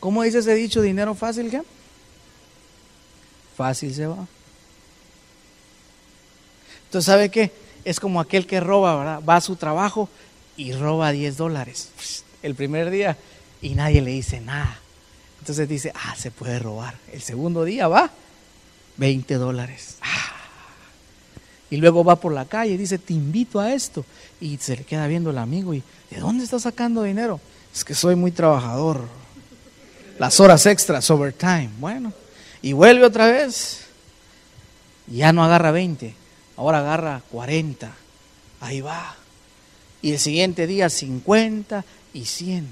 [0.05, 1.63] ¿Cómo dice ese dicho, dinero fácil qué?
[3.57, 4.27] Fácil se va.
[6.85, 7.51] Entonces, ¿sabe qué?
[7.87, 9.23] Es como aquel que roba, ¿verdad?
[9.27, 10.11] Va a su trabajo
[10.59, 13.17] y roba 10 dólares el primer día
[13.63, 14.79] y nadie le dice nada.
[15.39, 16.99] Entonces dice, ah, se puede robar.
[17.11, 18.11] El segundo día va,
[18.99, 19.97] 20 dólares.
[20.03, 20.35] Ah.
[21.71, 24.05] Y luego va por la calle y dice, te invito a esto.
[24.39, 27.41] Y se le queda viendo el amigo y, ¿de dónde está sacando dinero?
[27.75, 29.24] Es que soy muy trabajador.
[30.19, 31.71] Las horas extras, overtime.
[31.79, 32.13] Bueno,
[32.63, 33.81] y vuelve otra vez.
[35.07, 36.15] Ya no agarra 20,
[36.57, 37.93] ahora agarra 40.
[38.61, 39.17] Ahí va.
[40.01, 42.69] Y el siguiente día 50 y 100.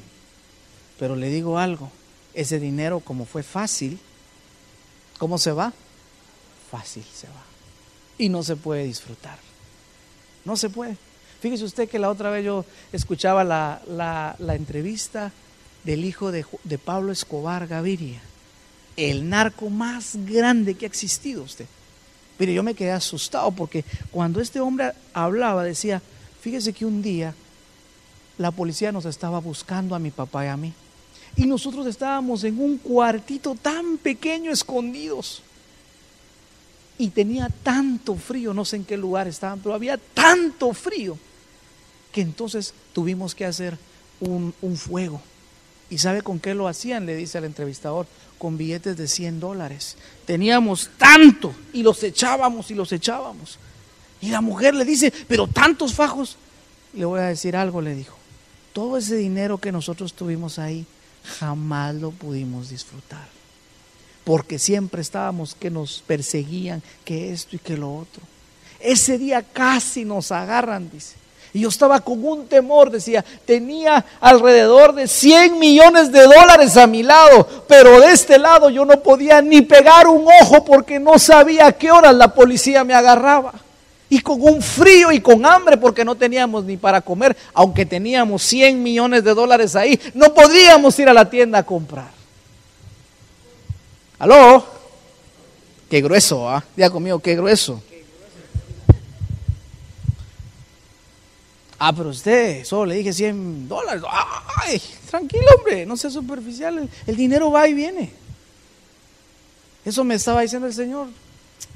[0.98, 1.90] Pero le digo algo,
[2.32, 3.98] ese dinero como fue fácil,
[5.18, 5.72] ¿cómo se va?
[6.70, 7.42] Fácil se va.
[8.18, 9.38] Y no se puede disfrutar.
[10.44, 10.96] No se puede.
[11.40, 15.32] Fíjese usted que la otra vez yo escuchaba la, la, entrevista
[15.84, 18.20] del hijo de, de Pablo Escobar Gaviria,
[18.96, 21.66] el narco más grande que ha existido usted.
[22.38, 26.02] Mire, yo me quedé asustado porque cuando este hombre hablaba decía,
[26.40, 27.34] fíjese que un día
[28.38, 30.72] la policía nos estaba buscando a mi papá y a mí.
[31.36, 35.42] Y nosotros estábamos en un cuartito tan pequeño escondidos.
[36.98, 41.18] Y tenía tanto frío, no sé en qué lugar estaban, pero había tanto frío
[42.12, 43.78] que entonces tuvimos que hacer
[44.20, 45.20] un, fuego.
[45.92, 47.04] ¿Y sabe con qué lo hacían?
[47.04, 48.06] Le dice al entrevistador,
[48.38, 49.98] con billetes de 100 dólares.
[50.24, 53.58] Teníamos tanto y los echábamos y los echábamos.
[54.22, 56.38] Y la mujer le dice, pero tantos fajos.
[56.94, 58.16] Le voy a decir algo, le dijo.
[58.72, 60.86] Todo ese dinero que nosotros tuvimos ahí,
[61.38, 63.28] jamás lo pudimos disfrutar.
[64.24, 68.22] Porque siempre estábamos que nos perseguían, que esto y que lo otro.
[68.80, 71.21] Ese día casi nos agarran, dice.
[71.54, 76.86] Y yo estaba con un temor, decía, tenía alrededor de 100 millones de dólares a
[76.86, 81.18] mi lado, pero de este lado yo no podía ni pegar un ojo porque no
[81.18, 83.52] sabía a qué horas la policía me agarraba
[84.08, 88.42] y con un frío y con hambre porque no teníamos ni para comer, aunque teníamos
[88.42, 92.10] 100 millones de dólares ahí, no podíamos ir a la tienda a comprar.
[94.18, 94.66] ¿Aló?
[95.90, 96.64] Qué grueso, ¿ah?
[96.76, 97.82] Ya conmigo, qué grueso.
[101.84, 104.04] Ah, pero usted, solo le dije 100 dólares.
[104.56, 106.88] Ay, tranquilo, hombre, no sea superficial.
[107.08, 108.12] el dinero va y viene.
[109.84, 111.08] Eso me estaba diciendo el Señor.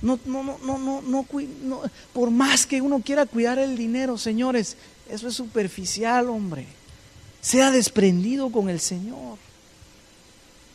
[0.02, 4.76] No, no, no, no, no, no, por más que uno quiera cuidar el dinero, señores,
[5.10, 6.66] eso es superficial, hombre.
[7.40, 9.38] Sea desprendido con el Señor.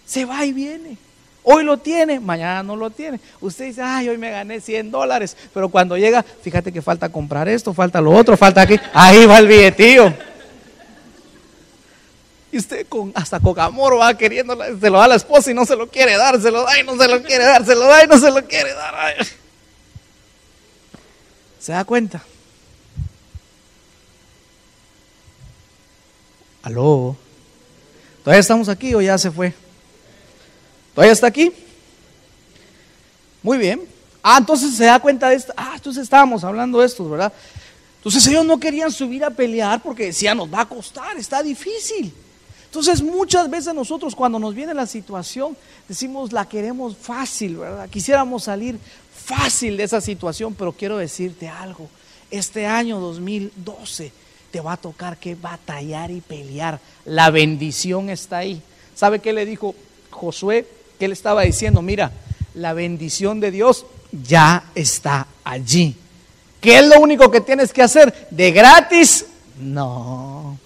[0.06, 0.98] Se va y viene.
[1.43, 3.19] Hoy lo tiene, mañana no lo tiene.
[3.39, 7.49] Usted dice, ay, hoy me gané 100 dólares, pero cuando llega, fíjate que falta comprar
[7.49, 8.80] esto, falta lo otro, falta aquí.
[8.93, 10.13] Ahí va el billetío.
[12.51, 15.54] Y usted con, hasta con amor va queriendo, se lo da a la esposa y
[15.54, 17.75] no se lo quiere dar, se lo da y no se lo quiere dar, se
[17.75, 19.15] lo da y no se lo quiere dar.
[21.60, 22.23] ¿Se da cuenta?
[26.62, 27.15] ¿Aló?
[28.23, 29.54] ¿Todavía estamos aquí o ya se fue?
[30.93, 31.51] ¿Todavía está aquí?
[33.41, 33.82] Muy bien.
[34.21, 35.54] Ah, entonces se da cuenta de esto.
[35.58, 37.34] Ah, entonces estábamos hablando de esto, ¿verdad?
[37.97, 42.13] Entonces ellos no querían subir a pelear porque decían, nos va a costar, está difícil.
[42.65, 47.89] Entonces muchas veces nosotros cuando nos viene la situación decimos la queremos fácil, ¿verdad?
[47.89, 48.80] Quisiéramos salir
[49.13, 51.89] fácil de esa situación, pero quiero decirte algo.
[52.30, 54.12] Este año 2012
[54.51, 56.80] te va a tocar que batallar y pelear.
[57.06, 58.62] La bendición está ahí.
[58.95, 59.75] ¿Sabe qué le dijo
[60.10, 60.65] Josué?
[61.01, 62.11] Que él estaba diciendo, mira,
[62.53, 65.95] la bendición de Dios ya está allí.
[66.59, 68.27] ¿Qué es lo único que tienes que hacer?
[68.29, 69.25] ¿De gratis?
[69.57, 70.59] No.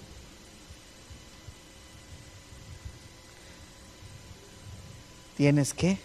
[5.37, 5.97] tienes que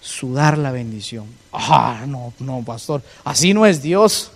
[0.00, 1.26] sudar la bendición.
[1.52, 4.32] Ah, no, no, pastor, así no es Dios.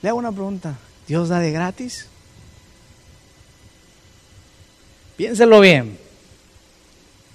[0.00, 0.78] Le hago una pregunta,
[1.08, 2.06] ¿Dios da de gratis?
[5.22, 5.96] Piénselo bien.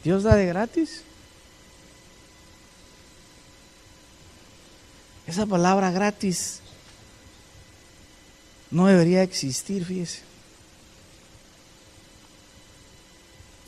[0.03, 1.03] ¿Dios da de gratis?
[5.25, 6.59] Esa palabra gratis
[8.71, 10.19] no debería existir, fíjese.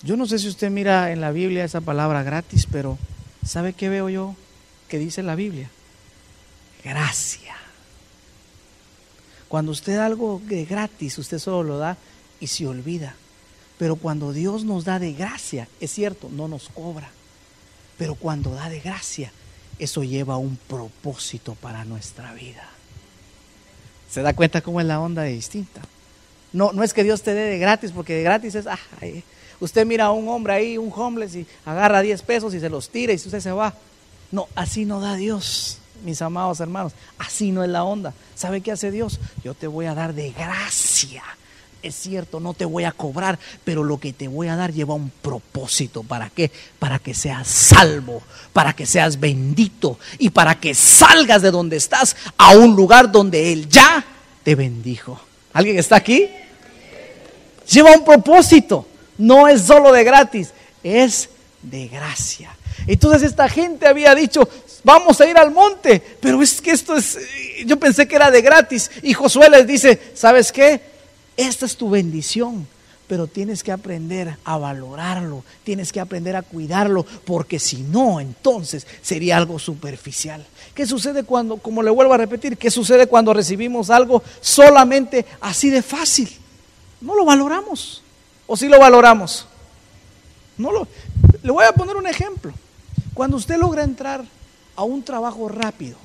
[0.03, 2.97] Yo no sé si usted mira en la Biblia esa palabra gratis, pero
[3.45, 4.35] ¿sabe qué veo yo
[4.89, 5.69] que dice la Biblia?
[6.83, 7.55] Gracia.
[9.47, 11.95] Cuando usted da algo de gratis, usted solo lo da
[12.41, 13.15] y se olvida.
[13.79, 17.09] Pero cuando Dios nos da de gracia, es cierto, no nos cobra.
[17.97, 19.31] Pero cuando da de gracia,
[19.79, 22.67] eso lleva un propósito para nuestra vida.
[24.11, 25.79] ¿Se da cuenta cómo es la onda de distinta?
[26.51, 28.65] No, no es que Dios te dé de gratis, porque de gratis es,
[29.61, 32.89] usted mira a un hombre ahí, un homeless, y agarra 10 pesos y se los
[32.89, 33.73] tira y usted se va.
[34.29, 36.91] No, así no da Dios, mis amados hermanos.
[37.17, 38.13] Así no es la onda.
[38.35, 39.21] ¿Sabe qué hace Dios?
[39.41, 41.23] Yo te voy a dar de gracia
[41.81, 44.93] es cierto, no te voy a cobrar, pero lo que te voy a dar lleva
[44.93, 46.03] un propósito.
[46.03, 46.51] ¿Para qué?
[46.77, 48.21] Para que seas salvo,
[48.53, 53.53] para que seas bendito y para que salgas de donde estás a un lugar donde
[53.53, 54.03] Él ya
[54.43, 55.19] te bendijo.
[55.53, 56.27] ¿Alguien está aquí?
[57.69, 58.85] Lleva un propósito.
[59.17, 60.49] No es solo de gratis,
[60.83, 61.29] es
[61.61, 62.55] de gracia.
[62.87, 64.47] Entonces esta gente había dicho,
[64.83, 67.17] vamos a ir al monte, pero es que esto es,
[67.65, 68.89] yo pensé que era de gratis.
[69.03, 70.88] Y Josué les dice, ¿sabes qué?
[71.39, 72.67] Esta es tu bendición,
[73.07, 78.85] pero tienes que aprender a valorarlo, tienes que aprender a cuidarlo, porque si no, entonces
[79.01, 80.45] sería algo superficial.
[80.75, 85.69] ¿Qué sucede cuando, como le vuelvo a repetir, qué sucede cuando recibimos algo solamente así
[85.69, 86.29] de fácil?
[86.99, 88.03] No lo valoramos.
[88.45, 89.47] ¿O sí lo valoramos?
[90.57, 90.89] No lo,
[91.41, 92.51] le voy a poner un ejemplo.
[93.13, 94.25] Cuando usted logra entrar
[94.75, 95.95] a un trabajo rápido,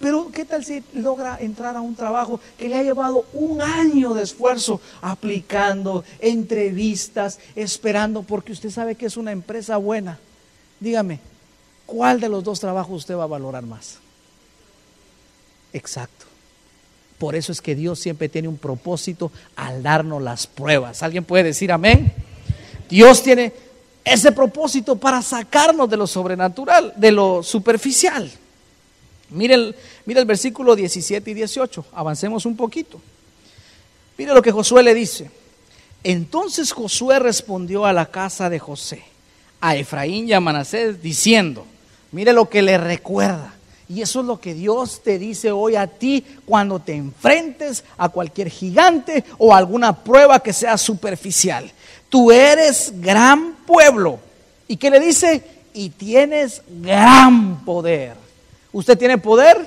[0.00, 4.14] pero ¿qué tal si logra entrar a un trabajo que le ha llevado un año
[4.14, 10.18] de esfuerzo aplicando entrevistas, esperando, porque usted sabe que es una empresa buena?
[10.80, 11.20] Dígame,
[11.86, 13.98] ¿cuál de los dos trabajos usted va a valorar más?
[15.72, 16.26] Exacto.
[17.18, 21.02] Por eso es que Dios siempre tiene un propósito al darnos las pruebas.
[21.02, 22.12] ¿Alguien puede decir amén?
[22.88, 23.52] Dios tiene
[24.04, 28.30] ese propósito para sacarnos de lo sobrenatural, de lo superficial.
[29.34, 29.74] Mire el,
[30.06, 31.86] el versículo 17 y 18.
[31.92, 33.00] Avancemos un poquito.
[34.16, 35.30] Mire lo que Josué le dice.
[36.04, 39.02] Entonces Josué respondió a la casa de José,
[39.60, 41.66] a Efraín y a Manasés, diciendo,
[42.12, 43.54] mire lo que le recuerda.
[43.88, 48.08] Y eso es lo que Dios te dice hoy a ti cuando te enfrentes a
[48.08, 51.70] cualquier gigante o alguna prueba que sea superficial.
[52.08, 54.18] Tú eres gran pueblo.
[54.68, 55.42] ¿Y qué le dice?
[55.74, 58.23] Y tienes gran poder.
[58.74, 59.64] ¿Usted tiene poder?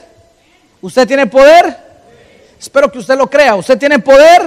[0.81, 1.77] ¿Usted tiene poder?
[2.59, 3.55] Espero que usted lo crea.
[3.55, 4.41] ¿Usted tiene poder?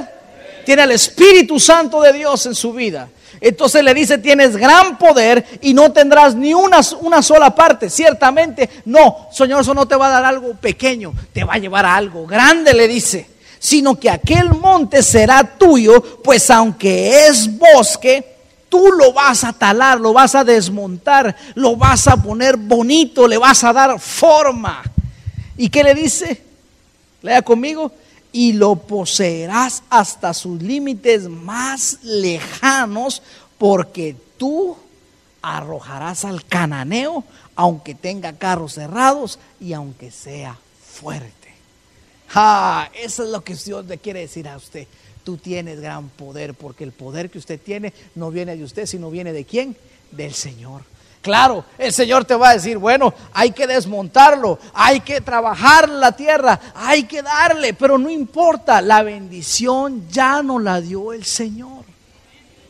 [0.66, 3.08] Tiene el Espíritu Santo de Dios en su vida.
[3.40, 7.88] Entonces le dice, tienes gran poder y no tendrás ni una, una, sola parte.
[7.88, 11.86] Ciertamente, no, Señor, eso no te va a dar algo pequeño, te va a llevar
[11.86, 13.28] a algo grande, le dice.
[13.58, 18.29] Sino que aquel monte será tuyo, pues aunque es bosque,
[18.70, 23.36] tú lo vas a talar, lo vas a desmontar, lo vas a poner bonito, le
[23.36, 24.82] vas a dar forma.
[25.58, 26.42] ¿Y qué le dice?
[27.20, 27.92] Lea conmigo.
[28.32, 33.22] Y lo poseerás hasta sus límites más lejanos,
[33.58, 34.76] porque tú
[35.42, 37.24] arrojarás al cananeo,
[37.56, 41.34] aunque tenga carros cerrados y aunque sea fuerte.
[42.32, 44.86] Ah, eso es lo que Dios le quiere decir a usted
[45.24, 49.10] tú tienes gran poder, porque el poder que usted tiene no viene de usted, sino
[49.10, 49.76] viene de quién?
[50.10, 50.82] Del Señor.
[51.22, 56.12] Claro, el Señor te va a decir, bueno, hay que desmontarlo, hay que trabajar la
[56.12, 61.84] tierra, hay que darle, pero no importa, la bendición ya no la dio el Señor.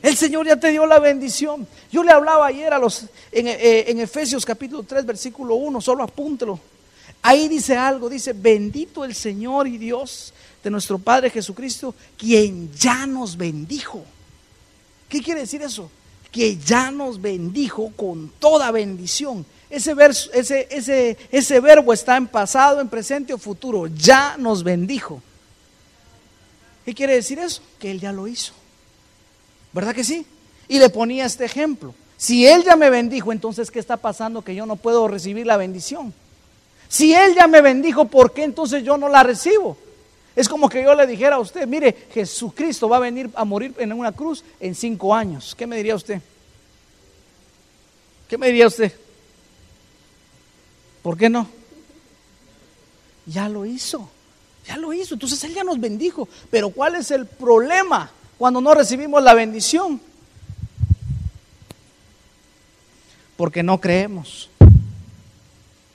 [0.02, 1.66] El Señor ya te dio la bendición.
[1.92, 6.02] Yo le hablaba ayer a los en, eh, en Efesios capítulo 3, versículo 1, solo
[6.02, 6.58] apúntelo.
[7.22, 10.32] Ahí dice algo, dice, bendito el Señor y Dios
[10.62, 14.04] de nuestro Padre Jesucristo, quien ya nos bendijo.
[15.08, 15.90] ¿Qué quiere decir eso?
[16.30, 19.44] Que ya nos bendijo con toda bendición.
[19.68, 19.94] Ese,
[21.60, 23.86] verbo está en pasado, en presente o futuro.
[23.86, 25.22] Ya nos bendijo.
[26.84, 27.62] ¿Qué quiere decir eso?
[27.78, 28.52] Que Él ya lo hizo.
[29.72, 30.26] ¿Verdad que sí?
[30.68, 31.94] Y le ponía este ejemplo.
[32.16, 35.56] Si Él ya me bendijo, entonces ¿qué está pasando que yo no puedo recibir la
[35.56, 36.12] bendición?
[36.88, 39.78] Si Él ya me bendijo, ¿por qué entonces yo no la recibo?
[40.36, 43.74] Es como que yo le dijera a usted, mire, Jesucristo va a venir a morir
[43.78, 45.54] en una cruz en cinco años.
[45.56, 46.20] ¿Qué me diría usted?
[48.28, 48.92] ¿Qué me diría usted?
[51.02, 51.48] ¿Por qué no?
[53.26, 54.08] Ya lo hizo,
[54.66, 55.14] ya lo hizo.
[55.14, 56.28] Entonces Él ya nos bendijo.
[56.50, 60.00] Pero ¿cuál es el problema cuando no recibimos la bendición?
[63.36, 64.50] Porque no creemos.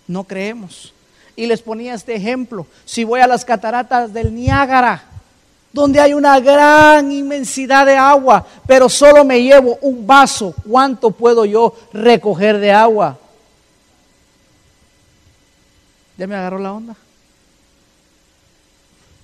[0.08, 0.95] No creemos.
[1.36, 2.66] Y les ponía este ejemplo.
[2.86, 5.04] Si voy a las cataratas del Niágara,
[5.74, 11.44] donde hay una gran inmensidad de agua, pero solo me llevo un vaso, ¿cuánto puedo
[11.44, 13.18] yo recoger de agua?
[16.18, 16.96] ¿Ya me agarró la onda?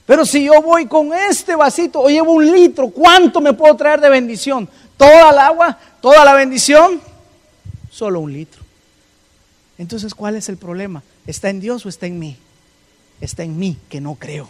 [0.05, 4.01] Pero si yo voy con este vasito o llevo un litro, ¿cuánto me puedo traer
[4.01, 4.67] de bendición?
[4.97, 5.77] ¿Toda el agua?
[6.01, 7.01] ¿Toda la bendición?
[7.89, 8.61] Solo un litro.
[9.77, 11.01] Entonces, ¿cuál es el problema?
[11.27, 12.37] ¿Está en Dios o está en mí?
[13.19, 14.49] Está en mí que no creo.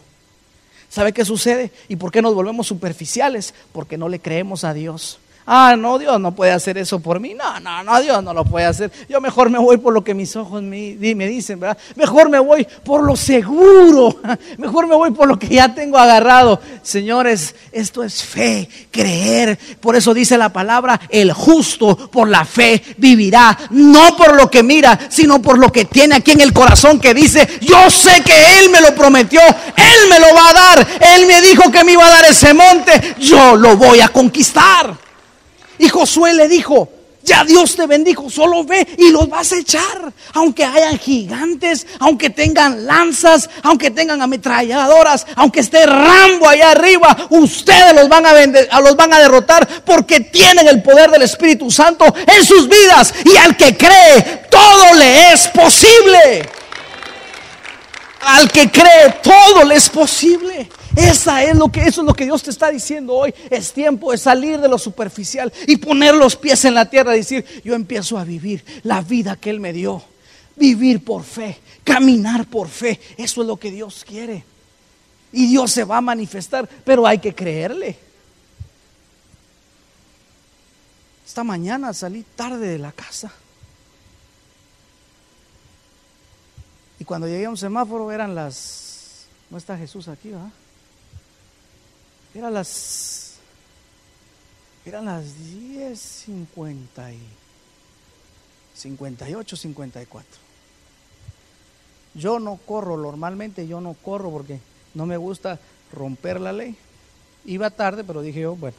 [0.89, 1.72] ¿Sabe qué sucede?
[1.88, 3.53] ¿Y por qué nos volvemos superficiales?
[3.72, 5.19] Porque no le creemos a Dios.
[5.46, 7.34] Ah, no, Dios no puede hacer eso por mí.
[7.34, 8.92] No, no, no, Dios no lo puede hacer.
[9.10, 11.78] Yo mejor me voy por lo que mis ojos me, dicen, ¿verdad?
[11.96, 14.18] Mejor me voy por lo seguro.
[14.58, 16.62] Mejor me voy por lo que ya tengo agarrado.
[16.84, 19.58] Señores, esto es fe, creer.
[19.80, 23.58] Por eso dice la palabra, el justo por la fe vivirá.
[23.72, 27.14] No por lo que mira, sino por lo que tiene aquí en el corazón que
[27.14, 29.42] dice, yo sé que Él me lo prometió.
[29.42, 30.88] Él me lo va a dar.
[31.16, 33.16] Él me dijo que me iba a dar ese monte.
[33.20, 35.11] Yo lo voy a conquistar.
[35.82, 36.88] Y Josué le dijo,
[37.23, 40.13] ya Dios te bendijo, solo ve y los vas a echar.
[40.34, 47.95] Aunque hayan gigantes, aunque tengan lanzas, aunque tengan ametralladoras, aunque esté Rambo allá arriba, ustedes
[47.95, 52.45] los van a, los van a derrotar porque tienen el poder del Espíritu Santo en
[52.45, 53.11] sus vidas.
[53.25, 56.47] Y al que cree, todo le es posible.
[58.21, 60.69] Al que cree, todo le es posible.
[60.96, 63.34] Esa es lo que, eso es lo que Dios te está diciendo hoy.
[63.50, 67.20] Es tiempo de salir de lo superficial y poner los pies en la tierra y
[67.20, 70.04] decir, yo empiezo a vivir la vida que Él me dio.
[70.56, 73.00] Vivir por fe, caminar por fe.
[73.18, 74.44] Eso es lo que Dios quiere.
[75.32, 77.98] Y Dios se va a manifestar, pero hay que creerle.
[81.26, 83.32] Esta mañana salí tarde de la casa.
[87.00, 89.26] Y cuando llegué a un semáforo eran las...
[89.50, 90.52] ¿No está Jesús aquí, va?
[92.34, 93.36] Eran las.
[94.86, 97.19] Eran las 10.50 y
[98.73, 100.29] 58, 54.
[102.13, 104.59] Yo no corro, normalmente yo no corro porque
[104.93, 105.59] no me gusta
[105.93, 106.75] romper la ley.
[107.45, 108.77] Iba tarde, pero dije yo, bueno,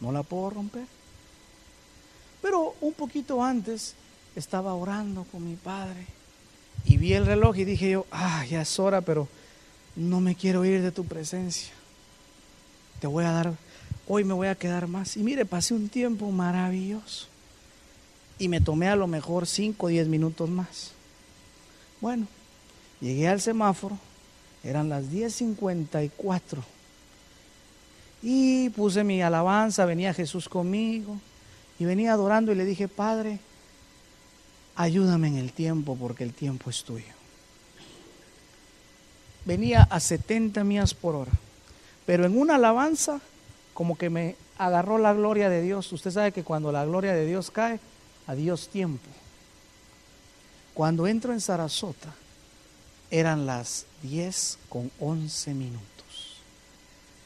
[0.00, 0.86] no la puedo romper.
[2.40, 3.94] Pero un poquito antes
[4.34, 6.06] estaba orando con mi padre
[6.84, 9.28] y vi el reloj y dije yo, ah, ya es hora, pero
[9.96, 11.75] no me quiero ir de tu presencia
[13.00, 13.54] te voy a dar,
[14.06, 15.16] hoy me voy a quedar más.
[15.16, 17.26] Y mire, pasé un tiempo maravilloso.
[18.38, 20.92] Y me tomé a lo mejor 5 o 10 minutos más.
[22.00, 22.26] Bueno,
[23.00, 23.98] llegué al semáforo,
[24.62, 26.62] eran las 10.54.
[28.22, 31.18] Y puse mi alabanza, venía Jesús conmigo.
[31.78, 33.38] Y venía adorando y le dije, Padre,
[34.76, 37.04] ayúdame en el tiempo porque el tiempo es tuyo.
[39.44, 41.32] Venía a 70 millas por hora.
[42.06, 43.20] Pero en una alabanza,
[43.74, 45.92] como que me agarró la gloria de Dios.
[45.92, 47.78] Usted sabe que cuando la gloria de Dios cae,
[48.26, 49.08] adiós tiempo.
[50.72, 52.14] Cuando entro en Sarasota,
[53.10, 55.86] eran las 10 con 11 minutos.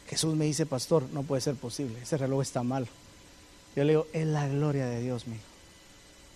[0.08, 2.88] Jesús me dice, pastor, no puede ser posible, ese reloj está mal.
[3.76, 5.38] Yo le digo, es la gloria de Dios, mío.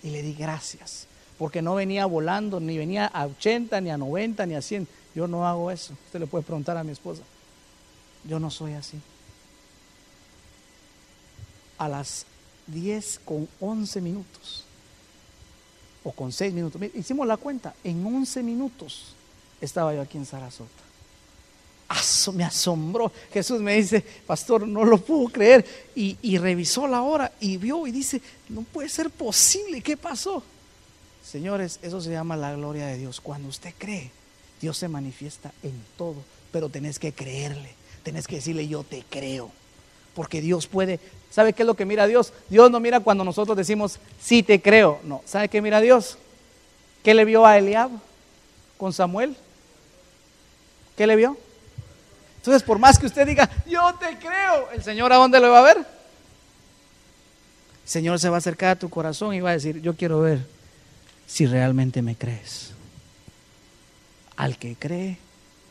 [0.03, 4.45] Y le di gracias, porque no venía volando, ni venía a 80, ni a 90,
[4.45, 4.87] ni a 100.
[5.13, 5.93] Yo no hago eso.
[6.05, 7.23] Usted le puede preguntar a mi esposa.
[8.27, 8.99] Yo no soy así.
[11.77, 12.25] A las
[12.67, 14.63] 10 con 11 minutos,
[16.03, 19.15] o con 6 minutos, hicimos la cuenta, en 11 minutos
[19.61, 20.71] estaba yo aquí en Sarasota.
[22.33, 23.11] me asombró.
[23.31, 25.65] Jesús me dice, pastor, no lo puedo creer.
[25.95, 30.43] Y, y, revisó la hora y vio y dice, no puede ser posible, ¿qué pasó?
[31.23, 33.19] Señores, eso se llama la gloria de Dios.
[33.21, 34.11] Cuando usted cree,
[34.61, 36.17] Dios se manifiesta en todo,
[36.51, 39.51] pero tenés que creerle tenés que decirle yo te creo.
[40.13, 40.99] Porque Dios puede.
[41.31, 42.31] ¿Sabe qué es lo que mira Dios?
[42.49, 45.01] Dios no mira cuando nosotros decimos sí te creo.
[45.03, 45.21] No.
[45.25, 46.17] ¿Sabe qué mira Dios?
[47.03, 47.89] ¿Qué le vio a Eliab
[48.77, 49.35] con Samuel?
[50.95, 51.35] ¿Qué le vio?
[52.37, 55.59] Entonces, por más que usted diga, yo te creo, el Señor a dónde lo va
[55.59, 55.77] a ver?
[55.77, 60.21] El Señor se va a acercar a tu corazón y va a decir, yo quiero
[60.21, 60.45] ver
[61.25, 62.71] si realmente me crees.
[64.37, 65.17] Al que cree,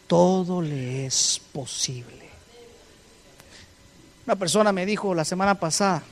[0.09, 2.24] todo le es posible.
[4.27, 6.03] Una persona me dijo la semana pasada,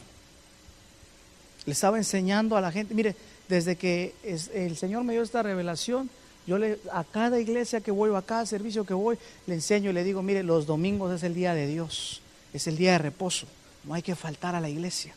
[1.64, 3.16] le estaba enseñando a la gente, mire,
[3.48, 4.14] desde que
[4.54, 6.10] el Señor me dio esta revelación,
[6.46, 9.92] yo le, a cada iglesia que voy a cada servicio que voy, le enseño y
[9.92, 12.20] le digo, mire, los domingos es el día de Dios,
[12.52, 13.46] es el día de reposo,
[13.84, 15.14] no hay que faltar a la iglesia.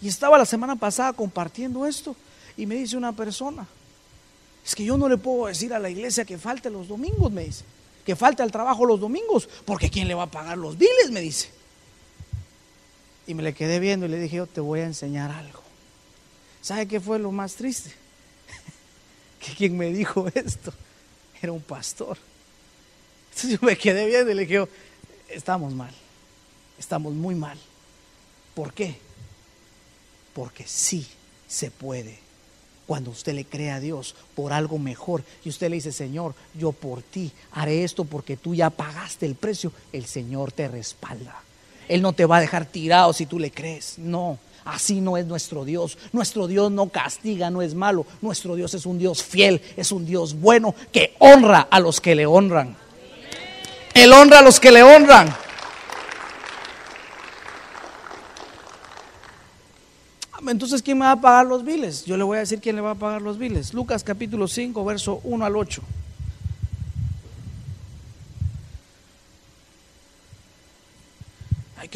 [0.00, 2.14] Y estaba la semana pasada compartiendo esto
[2.58, 3.66] Y me dice una persona,
[4.64, 7.44] es que yo no le puedo decir a la iglesia que falte los domingos, me
[7.44, 7.64] dice,
[8.04, 11.10] que falte al trabajo los domingos, porque ¿quién le va a pagar los biles?
[11.10, 11.55] Me dice.
[13.26, 15.62] Y me le quedé viendo y le dije, yo te voy a enseñar algo.
[16.62, 17.92] ¿Sabe qué fue lo más triste?
[19.40, 20.72] que quien me dijo esto
[21.40, 22.18] era un pastor.
[23.30, 24.66] Entonces yo me quedé viendo y le dije,
[25.28, 25.92] estamos mal,
[26.78, 27.58] estamos muy mal.
[28.54, 28.98] ¿Por qué?
[30.32, 31.06] Porque sí
[31.46, 32.18] se puede.
[32.86, 36.72] Cuando usted le cree a Dios por algo mejor y usted le dice, Señor, yo
[36.72, 41.42] por ti haré esto porque tú ya pagaste el precio, el Señor te respalda.
[41.88, 43.98] Él no te va a dejar tirado si tú le crees.
[43.98, 45.98] No, así no es nuestro Dios.
[46.12, 48.06] Nuestro Dios no castiga, no es malo.
[48.20, 52.14] Nuestro Dios es un Dios fiel, es un Dios bueno que honra a los que
[52.14, 52.76] le honran.
[53.94, 55.34] Él honra a los que le honran.
[60.46, 62.04] Entonces, ¿quién me va a pagar los biles?
[62.04, 63.74] Yo le voy a decir quién le va a pagar los biles.
[63.74, 65.82] Lucas capítulo 5, verso 1 al 8.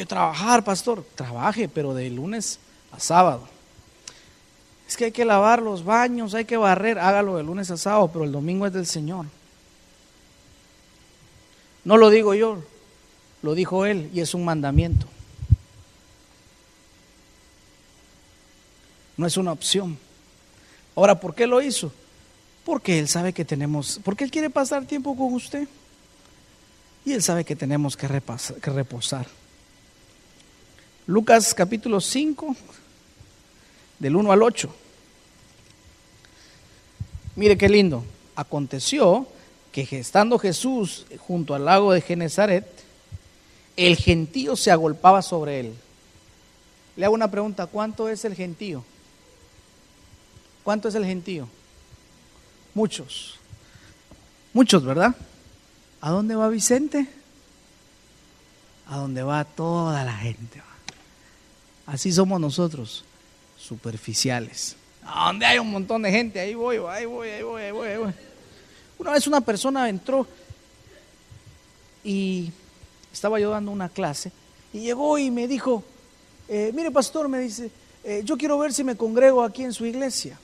[0.01, 1.05] Que trabajar, pastor.
[1.15, 2.59] Trabaje, pero de lunes
[2.91, 3.47] a sábado.
[4.89, 6.99] Es que hay que lavar los baños, hay que barrer.
[6.99, 9.27] Hágalo de lunes a sábado, pero el domingo es del Señor.
[11.85, 12.63] No lo digo yo,
[13.43, 15.07] lo dijo Él y es un mandamiento.
[19.19, 19.99] No es una opción.
[20.97, 21.93] Ahora, ¿por qué lo hizo?
[22.65, 25.69] Porque Él sabe que tenemos, porque Él quiere pasar tiempo con usted.
[27.05, 28.09] Y Él sabe que tenemos que,
[28.63, 29.27] que reposar.
[31.11, 32.55] Lucas capítulo 5,
[33.99, 34.73] del 1 al 8.
[37.35, 38.05] Mire qué lindo.
[38.37, 39.27] Aconteció
[39.73, 42.65] que estando Jesús junto al lago de Genezaret,
[43.77, 45.75] el gentío se agolpaba sobre él.
[46.95, 48.85] Le hago una pregunta, ¿cuánto es el gentío?
[50.63, 51.49] ¿Cuánto es el gentío?
[52.73, 53.35] Muchos.
[54.53, 55.17] Muchos, ¿verdad?
[56.01, 57.09] ¿A dónde va Vicente?
[58.87, 60.70] A dónde va toda la gente.
[61.91, 63.05] Así somos nosotros,
[63.59, 64.76] superficiales.
[65.05, 67.88] A donde hay un montón de gente, ahí voy, ahí voy, ahí voy, ahí voy,
[67.88, 68.12] ahí voy.
[68.99, 70.26] Una vez una persona entró
[72.05, 72.53] y
[73.12, 74.30] estaba yo dando una clase
[74.72, 75.82] y llegó y me dijo,
[76.49, 77.70] eh, mire pastor, me dice,
[78.05, 80.38] eh, yo quiero ver si me congrego aquí en su iglesia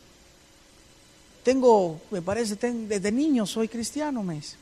[1.46, 4.56] tengo, me parece, desde niño soy cristiano, me dice.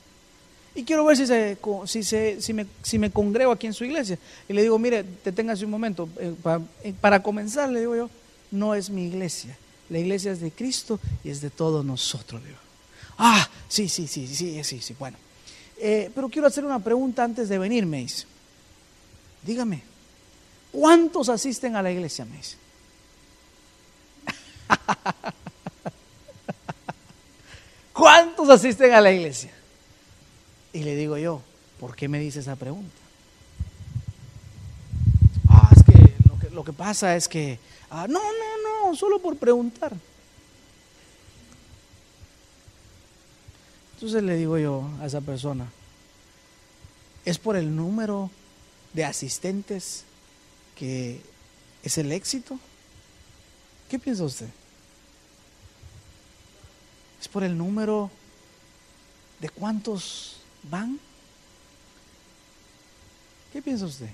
[0.75, 4.19] Y quiero ver si, se, si, me, si me congrego aquí en su iglesia.
[4.49, 6.09] Y le digo, mire, deténgase un momento.
[6.19, 6.35] Eh,
[6.83, 8.11] eh, para, comenzar, le digo yo,
[8.51, 9.57] no es mi iglesia.
[9.89, 12.43] La iglesia es de Cristo y es de todos nosotros.
[12.45, 12.59] digo.
[13.19, 15.17] Ah, sí, sí, sí, sí, sí, sí, bueno.
[15.77, 18.27] Eh, pero quiero hacer una pregunta antes de venir, me dice.
[19.45, 19.83] Dígame,
[20.73, 22.57] ¿cuántos asisten a la iglesia, me dice?
[27.93, 29.54] ¿Cuántos asisten a la iglesia?
[30.75, 31.41] Y le digo yo,
[31.79, 32.97] ¿por qué me dice esa pregunta?
[35.49, 37.61] Ah, es que lo que, pasa es que,
[37.91, 39.97] ah, no, no, no, solo por preguntar.
[43.95, 45.71] Entonces le digo yo a esa persona,
[47.25, 48.29] ¿es por el número
[48.95, 50.03] de asistentes
[50.75, 51.21] que
[51.85, 52.59] es el éxito?
[53.89, 54.49] ¿Qué piensa usted?
[57.21, 58.11] ¿Es por el número
[59.41, 60.99] de cuántos van?
[63.53, 64.09] ¿Qué piensa usted?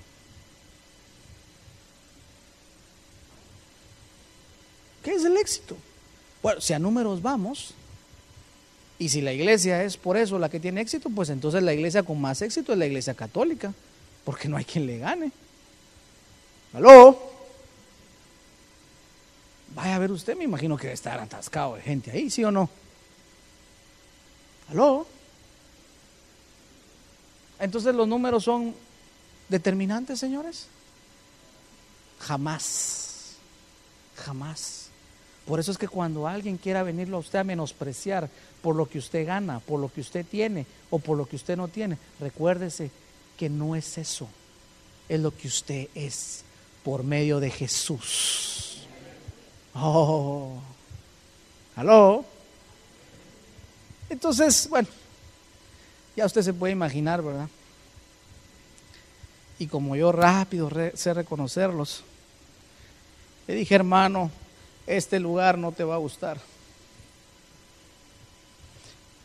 [5.03, 5.75] ¿Qué es el éxito?
[6.43, 7.73] Bueno, si a números vamos,
[8.99, 12.03] y si la iglesia es por eso la que tiene éxito, pues entonces la iglesia
[12.03, 13.73] con más éxito es la iglesia católica,
[14.23, 15.31] porque no hay quien le gane.
[16.73, 17.19] ¿Aló?
[19.73, 22.51] Vaya a ver usted, me imagino que debe estar atascado de gente ahí, ¿sí o
[22.51, 22.69] no?
[24.69, 25.07] ¿Aló?
[27.61, 28.73] Entonces los números son
[29.47, 30.65] determinantes, señores.
[32.19, 33.35] Jamás,
[34.15, 34.87] jamás.
[35.45, 38.29] Por eso es que cuando alguien quiera venirlo a usted a menospreciar
[38.63, 41.55] por lo que usted gana, por lo que usted tiene o por lo que usted
[41.55, 42.89] no tiene, recuérdese
[43.37, 44.27] que no es eso,
[45.07, 46.43] es lo que usted es
[46.83, 48.87] por medio de Jesús.
[49.75, 50.59] Oh,
[51.75, 52.25] aló.
[54.09, 54.87] Entonces, bueno,
[56.15, 57.47] ya usted se puede imaginar, ¿verdad?
[59.59, 62.03] Y como yo rápido sé reconocerlos,
[63.47, 64.31] le dije, hermano,
[64.87, 66.39] este lugar no te va a gustar.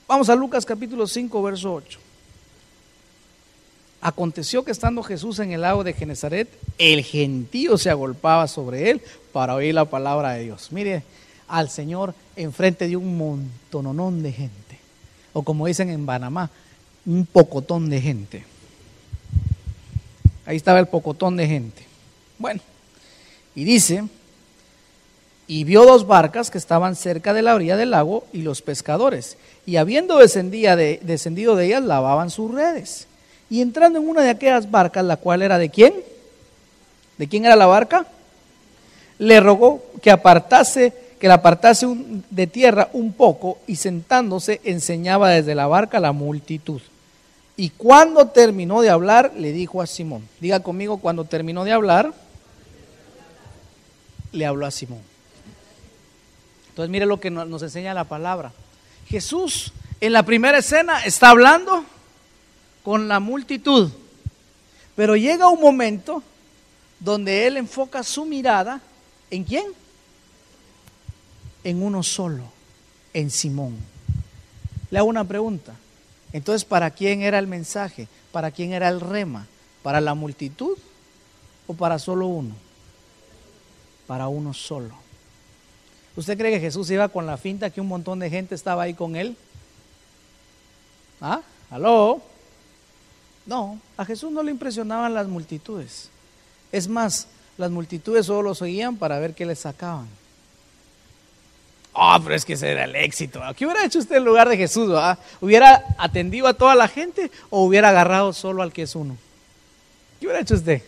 [0.09, 1.99] Vamos a Lucas capítulo 5, verso 8.
[4.01, 9.03] Aconteció que estando Jesús en el lago de Genezaret, el gentío se agolpaba sobre él
[9.33, 10.71] para oír la palabra de Dios.
[10.71, 11.03] Mire,
[11.49, 14.79] al Señor enfrente de un montononón de gente.
[15.33, 16.51] O como dicen en Panamá,
[17.07, 18.45] un pocotón de gente.
[20.45, 21.83] Ahí estaba el pocotón de gente.
[22.39, 22.61] Bueno,
[23.55, 24.05] y dice,
[25.47, 29.39] y vio dos barcas que estaban cerca de la orilla del lago y los pescadores,
[29.65, 33.07] y habiendo de, descendido de ellas, lavaban sus redes.
[33.49, 35.95] Y entrando en una de aquellas barcas, la cual era de quién?
[37.17, 38.07] ¿De quién era la barca?
[39.19, 41.87] Le rogó que apartase, que la apartase
[42.29, 46.83] de tierra un poco, y sentándose enseñaba desde la barca a la multitud.
[47.57, 52.13] Y cuando terminó de hablar, le dijo a Simón, diga conmigo, cuando terminó de hablar,
[54.33, 55.01] le habló a Simón.
[56.69, 58.53] Entonces mire lo que nos enseña la palabra.
[59.09, 61.85] Jesús en la primera escena está hablando
[62.85, 63.91] con la multitud,
[64.95, 66.23] pero llega un momento
[67.01, 68.81] donde él enfoca su mirada
[69.31, 69.65] en quién?
[71.65, 72.45] En uno solo,
[73.15, 73.77] en Simón.
[74.91, 75.75] Le hago una pregunta.
[76.37, 78.09] Entonces, ¿para quién era el mensaje?
[78.31, 79.47] ¿Para quién era el rema?
[79.83, 80.77] ¿Para la multitud
[81.67, 82.55] o para solo uno?
[84.07, 84.95] Para uno solo.
[86.15, 88.93] ¿Usted cree que Jesús iba con la finta que un montón de gente estaba ahí
[88.93, 89.35] con él?
[91.23, 91.41] ¿Ah?
[91.71, 92.21] ¿Aló?
[93.47, 96.11] No, a Jesús no le impresionaban las multitudes.
[96.71, 100.07] Es más, las multitudes solo los oían para ver qué les sacaban.
[101.99, 103.41] Ah, pero es que ese era el éxito.
[103.57, 104.93] ¿Qué hubiera hecho usted en lugar de Jesús?
[105.41, 109.17] ¿Hubiera atendido a toda la gente o hubiera agarrado solo al que es uno?
[110.21, 110.83] ¿Qué hubiera hecho usted?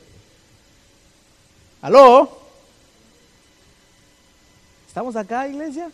[1.80, 2.38] ¿Aló?
[4.86, 5.90] ¿Estamos acá, iglesia?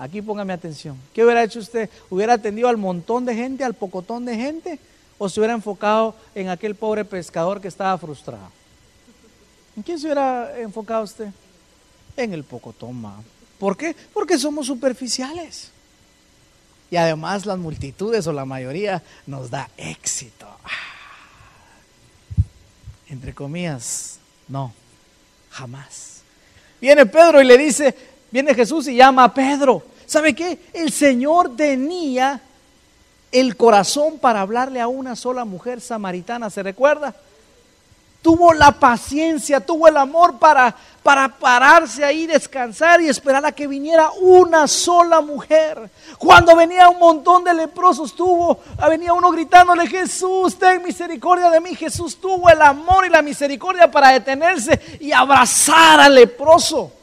[0.00, 0.98] Aquí póngame atención.
[1.14, 1.88] ¿Qué hubiera hecho usted?
[2.10, 4.80] ¿Hubiera atendido al montón de gente, al pocotón de gente?
[5.16, 8.50] ¿O se hubiera enfocado en aquel pobre pescador que estaba frustrado?
[9.76, 11.28] ¿En quién se hubiera enfocado usted?
[12.16, 13.35] En el pocotón, más.
[13.58, 13.94] ¿Por qué?
[14.12, 15.70] Porque somos superficiales.
[16.90, 20.46] Y además las multitudes o la mayoría nos da éxito.
[20.64, 20.96] Ah.
[23.08, 24.72] Entre comillas, no,
[25.50, 26.20] jamás.
[26.80, 27.94] Viene Pedro y le dice,
[28.30, 29.82] viene Jesús y llama a Pedro.
[30.06, 30.58] ¿Sabe qué?
[30.72, 32.40] El Señor tenía
[33.32, 37.14] el corazón para hablarle a una sola mujer samaritana, ¿se recuerda?
[38.26, 40.74] Tuvo la paciencia, tuvo el amor para,
[41.04, 45.88] para pararse ahí, descansar y esperar a que viniera una sola mujer.
[46.18, 48.58] Cuando venía un montón de leprosos, tuvo,
[48.90, 51.76] venía uno gritándole, Jesús, ten misericordia de mí.
[51.76, 56.95] Jesús tuvo el amor y la misericordia para detenerse y abrazar al leproso.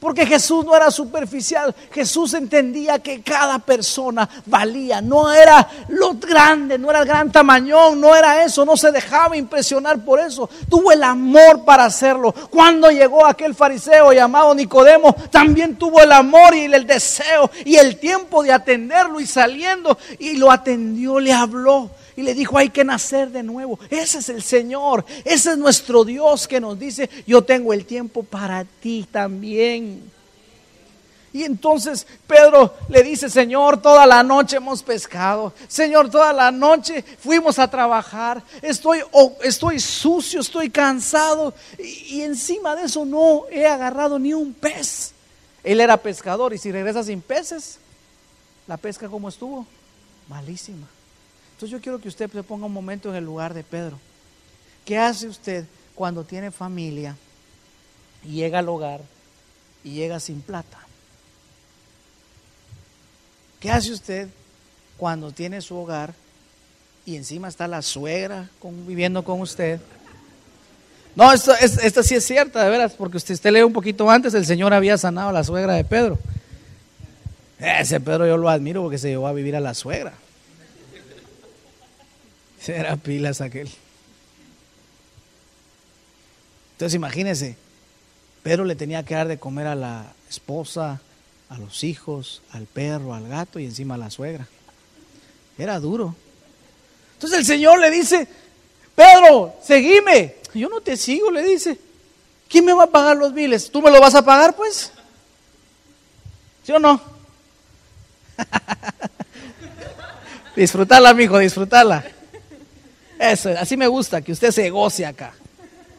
[0.00, 6.78] Porque Jesús no era superficial, Jesús entendía que cada persona valía, no era lo grande,
[6.78, 10.92] no era el gran tamaño, no era eso, no se dejaba impresionar por eso, tuvo
[10.92, 12.32] el amor para hacerlo.
[12.48, 17.98] Cuando llegó aquel fariseo llamado Nicodemo, también tuvo el amor y el deseo y el
[17.98, 22.82] tiempo de atenderlo y saliendo y lo atendió, le habló y le dijo, hay que
[22.82, 23.78] nacer de nuevo.
[23.88, 28.24] Ese es el Señor, ese es nuestro Dios que nos dice, yo tengo el tiempo
[28.24, 30.02] para ti también.
[31.32, 35.52] Y entonces Pedro le dice, Señor, toda la noche hemos pescado.
[35.68, 38.42] Señor, toda la noche fuimos a trabajar.
[38.62, 38.98] Estoy,
[39.44, 41.54] estoy sucio, estoy cansado.
[41.78, 45.12] Y, y, encima de eso no he agarrado ni un pez.
[45.62, 47.78] Él era pescador y si regresa sin peces,
[48.66, 49.64] la pesca como estuvo,
[50.28, 50.88] malísima.
[51.58, 53.98] Entonces yo quiero que usted se ponga un momento en el lugar de Pedro.
[54.84, 55.64] ¿Qué hace usted
[55.96, 57.16] cuando tiene familia
[58.24, 59.00] y llega al hogar
[59.82, 60.78] y llega sin plata?
[63.58, 64.28] ¿Qué hace usted
[64.96, 66.14] cuando tiene su hogar
[67.04, 68.48] y encima está la suegra
[68.86, 69.80] viviendo con usted?
[71.16, 74.32] No, esto, esta sí es cierta, de veras, porque usted, usted lee un poquito antes,
[74.34, 76.20] el Señor había sanado a la suegra de Pedro.
[77.58, 80.12] Ese Pedro yo lo admiro porque se llevó a vivir a la suegra.
[82.66, 83.70] Era pilas aquel.
[86.72, 87.56] Entonces imagínense,
[88.42, 91.00] Pedro le tenía que dar de comer a la esposa,
[91.48, 94.46] a los hijos, al perro, al gato y encima a la suegra.
[95.56, 96.14] Era duro.
[97.14, 98.28] Entonces el Señor le dice,
[98.94, 100.36] Pedro, seguime.
[100.54, 101.78] Yo no te sigo, le dice.
[102.48, 103.70] ¿Quién me va a pagar los biles?
[103.70, 104.92] ¿Tú me lo vas a pagar, pues?
[106.64, 107.00] ¿Sí o no?
[110.56, 112.17] disfrutarla, amigo, disfrutarla.
[113.18, 115.34] Eso, así me gusta, que usted se goce acá.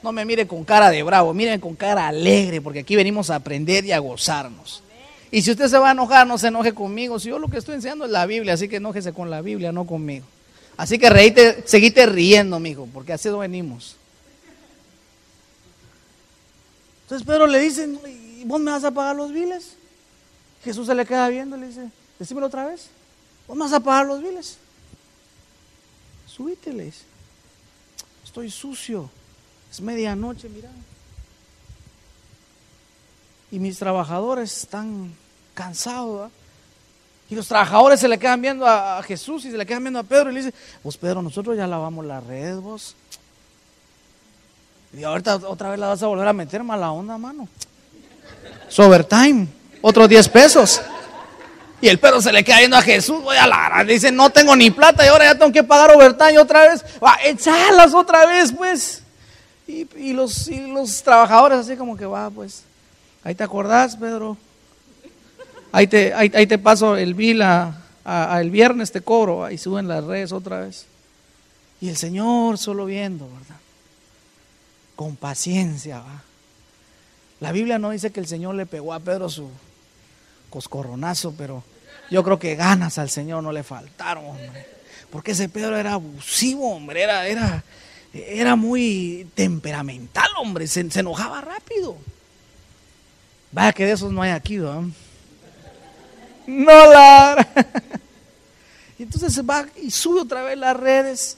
[0.02, 3.36] No me mire con cara de bravo, miren con cara alegre, porque aquí venimos a
[3.36, 4.82] aprender y a gozarnos.
[5.32, 7.20] Y si usted se va a enojar, no se enoje conmigo.
[7.20, 9.72] Si yo lo que estoy enseñando es la Biblia, así que enójese con la Biblia,
[9.72, 10.26] no conmigo.
[10.78, 13.98] Así que reíte, seguite riendo, mijo, porque así venimos.
[17.04, 17.88] Entonces Pedro le dice,
[18.38, 19.74] ¿y vos me vas a pagar los biles?
[20.64, 22.88] Jesús se le queda viendo y le dice, decímelo otra vez,
[23.48, 24.58] ¿vos me vas a pagar los biles?
[26.28, 27.04] Subite, le dice,
[28.30, 29.10] estoy sucio,
[29.72, 30.70] es medianoche, mira.
[33.52, 35.12] Y mis trabajadores están
[35.56, 36.32] cansados,
[37.32, 40.04] Y los trabajadores se le quedan viendo a, Jesús y se le quedan viendo a
[40.04, 40.54] Pedro y le dice,
[40.84, 42.96] vos Pedro, nosotros ya lavamos la red, vos.
[44.94, 47.48] Y ahorita otra vez la vas a volver a meter mala onda, mano.
[48.68, 49.48] Es overtime,
[49.82, 50.82] otros 10 pesos.
[51.82, 54.56] Y el perro se le queda viendo a Jesús, voy a la dice, no tengo
[54.56, 56.84] ni plata y ahora ya tengo que pagar overtime otra vez.
[57.04, 59.04] Va, echalas otra vez, pues.
[59.68, 62.64] Y, los, los trabajadores así como que va, pues.
[63.24, 64.36] Ahí te acordás, Pedro.
[65.72, 67.76] Ahí te, ahí, te paso el bill a,
[68.42, 69.46] el viernes te cobro.
[69.46, 70.86] Ahí suben las redes otra vez.
[71.80, 73.62] Y el Señor solo viendo, ¿verdad?
[74.96, 76.24] Con paciencia, va.
[77.40, 79.50] La Biblia no dice que el Señor le pegó a Pedro su
[80.50, 81.64] coscorronazo, pero
[82.10, 84.66] yo creo que ganas al Señor no le faltaron, hombre.
[85.12, 87.64] Porque ese Pedro era abusivo, hombre, era, era,
[88.14, 91.98] era muy temperamental, hombre, se, enojaba rápido.
[93.52, 94.92] Vaya que de esos no hay aquí, ¿no?
[96.48, 97.48] No la.
[98.98, 101.38] Y entonces va y sube otra vez las redes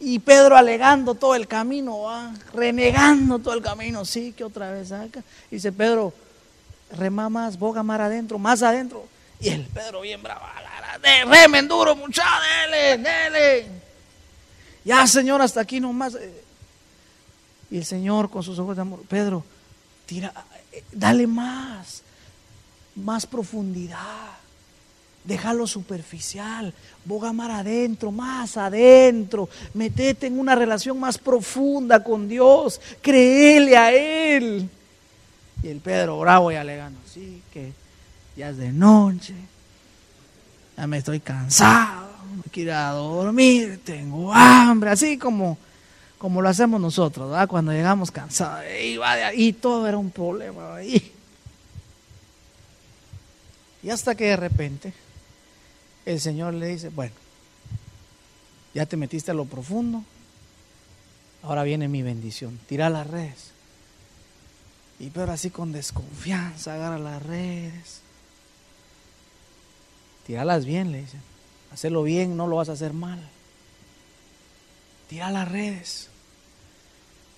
[0.00, 4.92] y Pedro alegando todo el camino, va, renegando todo el camino, sí, que otra vez
[4.92, 5.22] acá.
[5.50, 6.12] Dice Pedro,
[6.92, 9.06] rema más, boga más adentro, más adentro.
[9.40, 10.44] Y el Pedro bien bravo,
[11.26, 12.24] remen duro, mucha,
[12.68, 13.66] dele, dele.
[14.84, 16.16] Ya, Señor, hasta aquí nomás.
[17.70, 19.44] Y el Señor con sus ojos de amor, Pedro,
[20.06, 20.32] tira,
[20.92, 22.02] dale más,
[22.96, 24.30] más profundidad.
[25.22, 26.72] Déjalo superficial,
[27.04, 33.92] boga más adentro, más adentro, metete en una relación más profunda con Dios, créele a
[33.92, 34.68] Él.
[35.62, 37.72] Y el Pedro bravo y alegando, sí, que
[38.36, 39.34] ya es de noche,
[40.76, 45.58] ya me estoy cansado, me quiero dormir, tengo hambre, así como,
[46.16, 47.48] como lo hacemos nosotros, ¿verdad?
[47.48, 48.64] cuando llegamos cansados,
[49.34, 51.12] y todo era un problema ahí.
[53.82, 54.92] Y hasta que de repente
[56.04, 57.14] el Señor le dice, bueno,
[58.74, 60.04] ya te metiste a lo profundo,
[61.42, 63.52] ahora viene mi bendición, tira las redes.
[65.00, 68.02] Y pero así con desconfianza agarra las redes.
[70.26, 71.22] Tíralas bien, le dicen.
[71.72, 73.18] Hacerlo bien, no lo vas a hacer mal.
[75.08, 76.08] Tira las redes.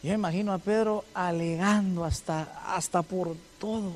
[0.02, 3.92] Yo imagino a Pedro alegando hasta, hasta por todo.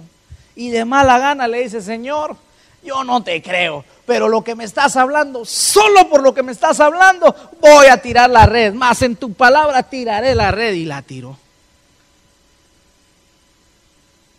[0.54, 2.36] Y de mala gana le dice, Señor,
[2.84, 6.52] yo no te creo, pero lo que me estás hablando, solo por lo que me
[6.52, 8.72] estás hablando, voy a tirar la red.
[8.72, 11.36] Más en tu palabra tiraré la red y la tiró.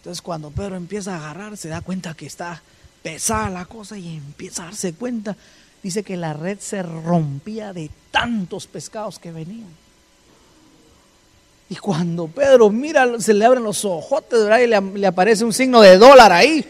[0.07, 2.61] Entonces cuando Pedro empieza a agarrar, se da cuenta que está
[3.03, 5.35] pesada la cosa y empieza a darse cuenta.
[5.83, 9.67] Dice que la red se rompía de tantos pescados que venían.
[11.69, 15.81] Y cuando Pedro mira, se le abren los ojotes y le, le aparece un signo
[15.81, 16.65] de dólar ahí.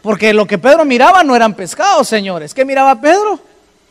[0.00, 2.54] Porque lo que Pedro miraba no eran pescados, señores.
[2.54, 3.38] ¿Qué miraba Pedro?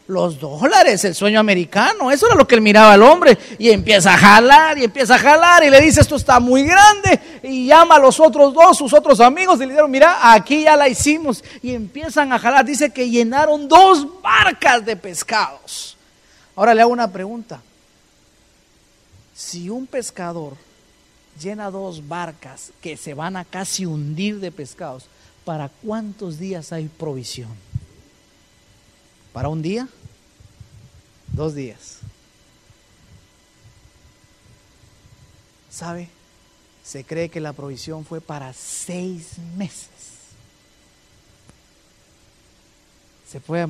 [0.08, 2.10] Los dólares, el sueño americano.
[2.12, 3.38] Eso era lo que él miraba al hombre.
[3.60, 7.20] Y empieza a jalar y empieza a jalar y le dice, esto está muy grande.
[7.44, 10.78] Y llama a los otros dos, sus otros amigos, y le dijeron, mira, aquí ya
[10.78, 11.44] la hicimos.
[11.62, 12.66] Y empiezan a jalar.
[12.66, 15.98] Dice que llenaron dos barcas de pescados.
[16.56, 17.62] Ahora le hago una pregunta.
[19.36, 20.54] Si un pescador
[21.40, 25.06] llena dos barcas que se van a casi hundir de pescados,
[25.46, 27.50] ¿para cuántos días hay provisión?
[29.38, 29.88] ¿Para un día?
[31.32, 32.00] Dos días.
[35.70, 36.10] ¿Sabe?
[36.84, 39.90] Se cree que la provisión fue para seis meses.
[43.30, 43.68] Se puede,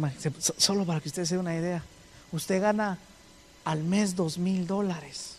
[0.55, 1.83] solo para que usted se dé una idea.
[2.31, 2.97] Usted gana
[3.65, 5.35] al mes dos mil dólares.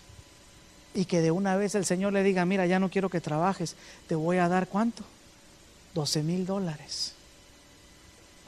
[0.93, 3.76] Y que de una vez el Señor le diga, mira, ya no quiero que trabajes,
[4.07, 5.05] te voy a dar cuánto?
[5.95, 7.14] 12 mil dólares.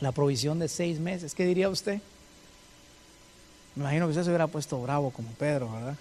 [0.00, 1.34] La provisión de seis meses.
[1.34, 2.00] ¿Qué diría usted?
[3.74, 5.96] Me imagino que usted se hubiera puesto bravo como Pedro, ¿verdad?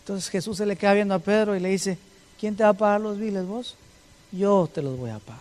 [0.00, 1.98] Entonces Jesús se le queda viendo a Pedro y le dice,
[2.38, 3.76] ¿quién te va a pagar los biles vos?
[4.32, 5.40] Yo te los voy a pagar.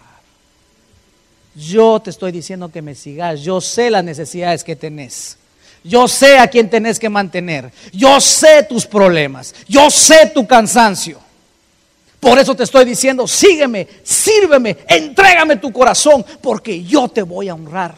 [1.55, 3.41] Yo te estoy diciendo que me sigas.
[3.41, 5.37] Yo sé las necesidades que tenés.
[5.83, 7.71] Yo sé a quién tenés que mantener.
[7.93, 9.55] Yo sé tus problemas.
[9.67, 11.19] Yo sé tu cansancio.
[12.19, 17.53] Por eso te estoy diciendo, sígueme, sírveme, entrégame tu corazón, porque yo te voy a
[17.53, 17.95] honrar.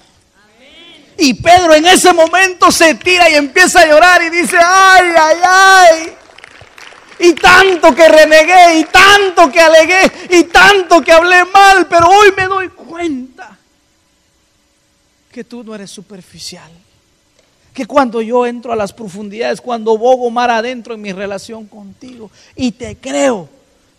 [1.17, 5.37] Y Pedro en ese momento se tira y empieza a llorar y dice, ay, ay,
[5.43, 6.13] ay.
[7.19, 12.31] y tanto que renegué y tanto que alegué y tanto que hablé mal, pero hoy
[12.35, 13.57] me doy cuenta
[15.31, 16.71] que tú no eres superficial.
[17.73, 22.29] Que cuando yo entro a las profundidades, cuando bogo mar adentro en mi relación contigo
[22.55, 23.47] y te creo,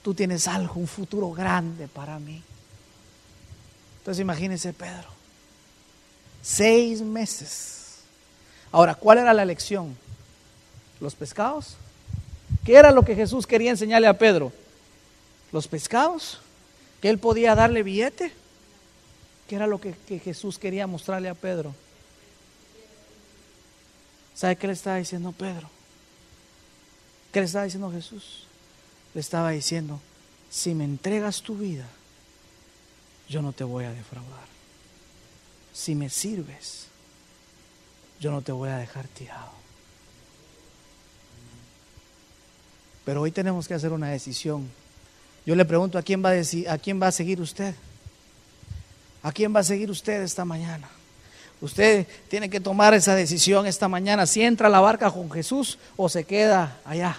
[0.02, 2.42] tú tienes algo, un futuro grande para mí.
[3.98, 5.08] Entonces imagínense Pedro,
[6.42, 8.00] seis meses.
[8.72, 9.96] Ahora, ¿cuál era la lección?
[11.00, 11.76] ¿Los pescados?
[12.64, 14.52] ¿Qué era lo que Jesús quería enseñarle a Pedro?
[15.52, 16.40] ¿Los pescados?
[17.00, 18.32] ¿Que él podía darle billete?
[19.48, 21.74] ¿Qué era lo que, que Jesús quería mostrarle a Pedro?
[24.34, 25.68] ¿Sabe qué le estaba diciendo Pedro?
[27.32, 28.46] ¿Qué le estaba diciendo Jesús?
[29.14, 30.00] Le estaba diciendo,
[30.50, 31.86] si me entregas tu vida,
[33.28, 34.46] yo no te voy a defraudar.
[35.72, 36.86] Si me sirves,
[38.20, 39.50] yo no te voy a dejar tirado.
[43.04, 44.68] Pero hoy tenemos que hacer una decisión.
[45.44, 47.74] Yo le pregunto a quién va a, decir, a quién va a seguir usted.
[49.22, 50.88] ¿A quién va a seguir usted esta mañana?
[51.60, 55.78] Usted tiene que tomar esa decisión esta mañana, si entra a la barca con Jesús
[55.96, 57.16] o se queda allá.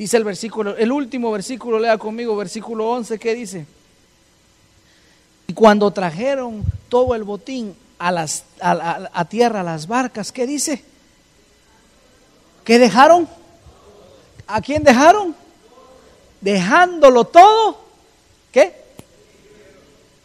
[0.00, 3.66] Dice el versículo, el último versículo, lea conmigo, versículo 11, ¿qué dice?
[5.46, 10.82] Y cuando trajeron todo el botín a, las, a, tierra, a las barcas, ¿qué dice?
[12.64, 13.28] ¿Qué dejaron?
[14.46, 15.36] ¿A quién dejaron?
[16.40, 17.84] Dejándolo todo.
[18.50, 18.74] ¿Qué?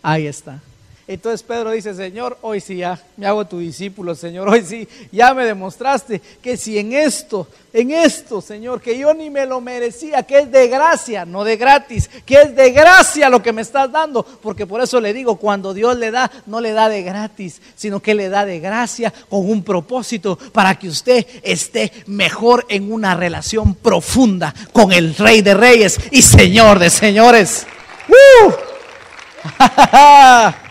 [0.02, 0.62] Ahí está.
[1.08, 5.36] Entonces Pedro dice, Señor, hoy sí ya me hago tu discípulo, Señor, hoy sí ya
[5.36, 10.24] me demostraste que si en esto, en esto, Señor, que yo ni me lo merecía,
[10.24, 13.92] que es de gracia, no de gratis, que es de gracia lo que me estás
[13.92, 17.62] dando, porque por eso le digo, cuando Dios le da, no le da de gratis,
[17.76, 22.92] sino que le da de gracia con un propósito para que usted esté mejor en
[22.92, 27.68] una relación profunda con el Rey de Reyes y Señor de Señores.
[28.10, 28.52] ¡Uh!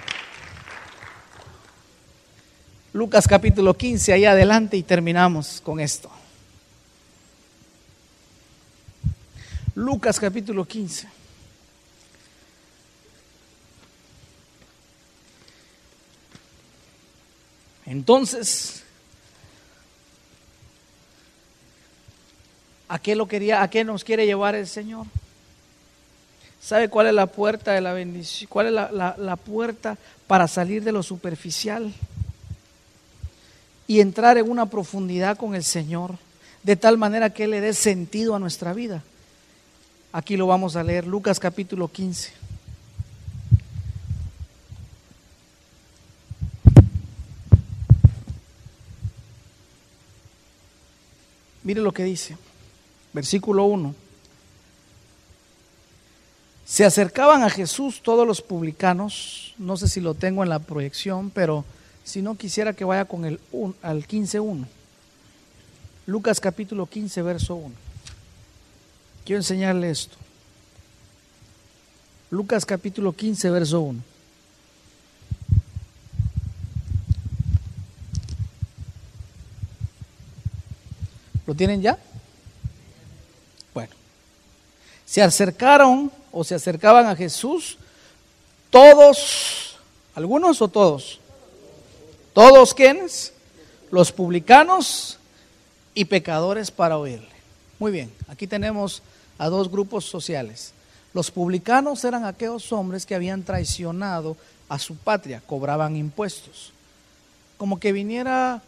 [2.94, 6.08] Lucas capítulo 15, ahí adelante y terminamos con esto.
[9.74, 11.08] Lucas capítulo 15.
[17.86, 18.84] Entonces,
[22.86, 25.06] ¿a qué lo quería, a qué nos quiere llevar el Señor?
[26.60, 28.48] ¿Sabe cuál es la puerta de la bendición?
[28.48, 31.92] ¿Cuál es la, la puerta para salir de lo superficial?
[33.86, 36.16] Y entrar en una profundidad con el Señor,
[36.62, 39.02] de tal manera que Él le dé sentido a nuestra vida.
[40.12, 42.32] Aquí lo vamos a leer, Lucas capítulo 15.
[51.64, 52.36] Mire lo que dice,
[53.12, 53.94] versículo 1.
[56.66, 61.30] Se acercaban a Jesús todos los publicanos, no sé si lo tengo en la proyección,
[61.30, 61.64] pero
[62.04, 63.40] si no, quisiera que vaya con el
[63.82, 64.66] al 15.1.
[66.06, 67.74] Lucas capítulo 15, verso 1.
[69.24, 70.16] Quiero enseñarle esto.
[72.30, 74.02] Lucas capítulo 15, verso 1.
[81.46, 81.98] ¿Lo tienen ya?
[83.72, 83.92] Bueno.
[85.06, 87.78] Se acercaron o se acercaban a Jesús
[88.68, 89.76] todos,
[90.14, 91.20] algunos o todos,
[92.34, 93.32] ¿Todos quiénes?
[93.92, 95.20] Los publicanos
[95.94, 97.28] y pecadores para oírle.
[97.78, 99.02] Muy bien, aquí tenemos
[99.38, 100.72] a dos grupos sociales.
[101.12, 104.36] Los publicanos eran aquellos hombres que habían traicionado
[104.68, 106.72] a su patria, cobraban impuestos.
[107.56, 108.60] Como que viniera,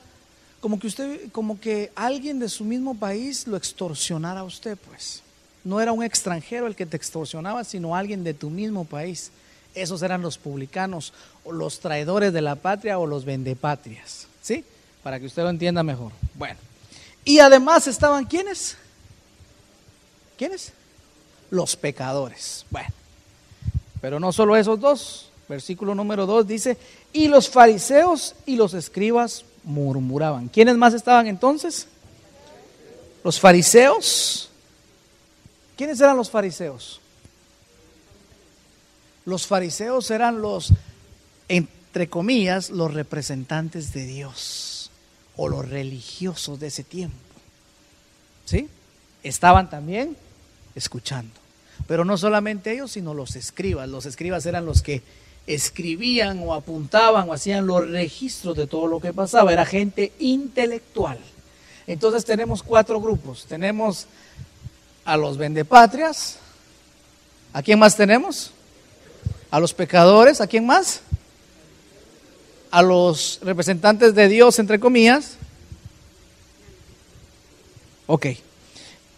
[0.60, 5.22] como que usted, como que alguien de su mismo país lo extorsionara a usted, pues.
[5.64, 9.32] No era un extranjero el que te extorsionaba, sino alguien de tu mismo país.
[9.76, 11.12] Esos eran los publicanos,
[11.44, 14.26] o los traidores de la patria o los vendepatrias.
[14.42, 14.64] ¿Sí?
[15.02, 16.10] Para que usted lo entienda mejor.
[16.34, 16.58] Bueno.
[17.24, 18.76] Y además estaban quiénes?
[20.38, 20.72] ¿Quiénes?
[21.50, 22.64] Los pecadores.
[22.70, 22.88] Bueno.
[24.00, 25.30] Pero no solo esos dos.
[25.48, 26.76] Versículo número dos dice,
[27.12, 30.48] y los fariseos y los escribas murmuraban.
[30.48, 31.86] ¿Quiénes más estaban entonces?
[33.22, 34.48] Los fariseos.
[35.76, 37.00] ¿Quiénes eran los fariseos?
[39.26, 40.72] Los fariseos eran los,
[41.48, 44.90] entre comillas, los representantes de Dios
[45.36, 47.16] o los religiosos de ese tiempo.
[48.44, 48.68] ¿Sí?
[49.24, 50.16] Estaban también
[50.76, 51.34] escuchando.
[51.88, 53.88] Pero no solamente ellos, sino los escribas.
[53.88, 55.02] Los escribas eran los que
[55.48, 59.52] escribían o apuntaban o hacían los registros de todo lo que pasaba.
[59.52, 61.18] Era gente intelectual.
[61.88, 63.46] Entonces tenemos cuatro grupos.
[63.46, 64.06] Tenemos
[65.04, 66.38] a los vendepatrias.
[67.52, 68.52] ¿A quién más tenemos?
[69.56, 70.42] A los pecadores.
[70.42, 71.00] ¿A quién más?
[72.70, 75.38] A los representantes de Dios, entre comillas.
[78.06, 78.26] Ok.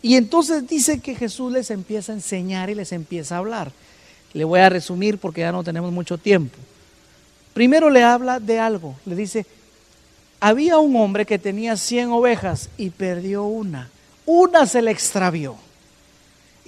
[0.00, 3.72] Y entonces dice que Jesús les empieza a enseñar y les empieza a hablar.
[4.32, 6.56] Le voy a resumir porque ya no tenemos mucho tiempo.
[7.52, 8.94] Primero le habla de algo.
[9.06, 9.44] Le dice,
[10.38, 13.90] había un hombre que tenía 100 ovejas y perdió una.
[14.24, 15.56] Una se le extravió.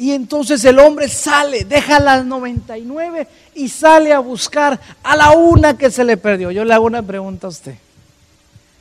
[0.01, 5.77] Y entonces el hombre sale, deja las 99 y sale a buscar a la una
[5.77, 6.51] que se le perdió.
[6.51, 7.75] Yo le hago una pregunta a usted.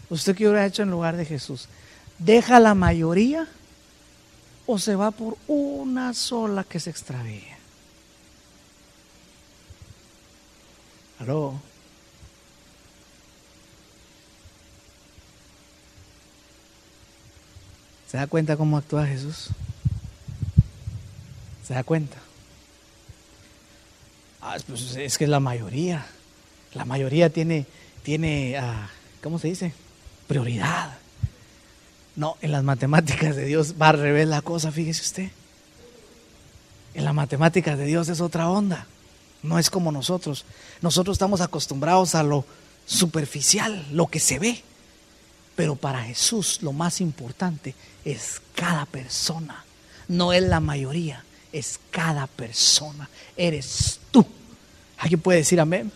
[0.09, 1.67] ¿Usted qué hubiera hecho en lugar de Jesús?
[2.19, 3.49] ¿Deja la mayoría
[4.65, 7.57] o se va por una sola que se extravía?
[11.19, 11.59] ¿Aló?
[18.07, 19.49] ¿Se da cuenta cómo actúa Jesús?
[21.69, 22.17] ¿Se da cuenta?
[24.41, 26.03] Ah, pues es que es la mayoría.
[26.73, 27.67] La mayoría tiene,
[28.01, 28.89] tiene ah,
[29.21, 29.71] ¿cómo se dice?
[30.27, 30.97] Prioridad.
[32.15, 35.29] No, en las matemáticas de Dios va al revés la cosa, fíjese usted.
[36.95, 38.87] En las matemáticas de Dios es otra onda.
[39.43, 40.45] No es como nosotros.
[40.81, 42.45] Nosotros estamos acostumbrados a lo
[42.87, 44.63] superficial, lo que se ve.
[45.55, 49.65] Pero para Jesús lo más importante es cada persona.
[50.07, 53.09] No es la mayoría, es cada persona.
[53.35, 54.25] Eres tú.
[54.97, 55.91] ¿Alguien puede decir amén?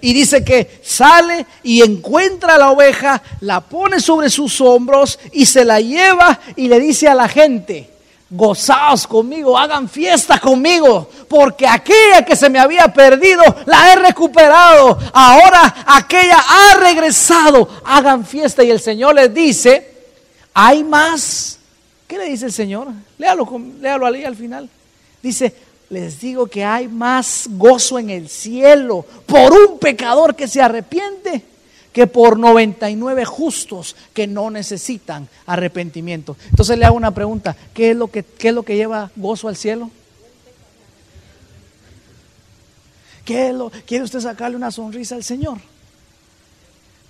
[0.00, 5.46] Y dice que sale y encuentra a la oveja, la pone sobre sus hombros y
[5.46, 7.90] se la lleva y le dice a la gente,
[8.30, 14.98] gozaos conmigo, hagan fiesta conmigo, porque aquella que se me había perdido la he recuperado,
[15.12, 18.62] ahora aquella ha regresado, hagan fiesta.
[18.62, 19.94] Y el Señor les dice,
[20.54, 21.57] hay más.
[22.08, 22.88] ¿Qué le dice el Señor?
[23.18, 23.46] Léalo,
[23.80, 24.68] léalo ahí al final.
[25.22, 25.54] Dice,
[25.90, 31.44] les digo que hay más gozo en el cielo por un pecador que se arrepiente
[31.92, 36.36] que por 99 justos que no necesitan arrepentimiento.
[36.50, 39.48] Entonces le hago una pregunta, ¿qué es lo que, qué es lo que lleva gozo
[39.48, 39.90] al cielo?
[43.24, 45.58] ¿Qué lo, ¿Quiere usted sacarle una sonrisa al Señor?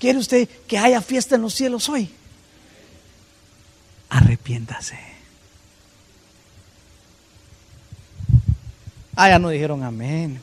[0.01, 2.11] ¿Quiere usted que haya fiesta en los cielos hoy?
[4.11, 4.99] Arrepiéntase.
[9.15, 10.41] Ah, ya no dijeron amén.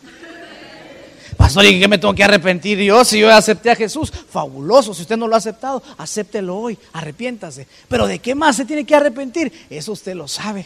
[1.37, 4.11] Pastor, ¿y qué me tengo que arrepentir yo si yo acepté a Jesús?
[4.11, 7.67] Fabuloso, si usted no lo ha aceptado, acéptelo hoy, arrepiéntase.
[7.87, 9.51] Pero ¿de qué más se tiene que arrepentir?
[9.69, 10.65] Eso usted lo sabe.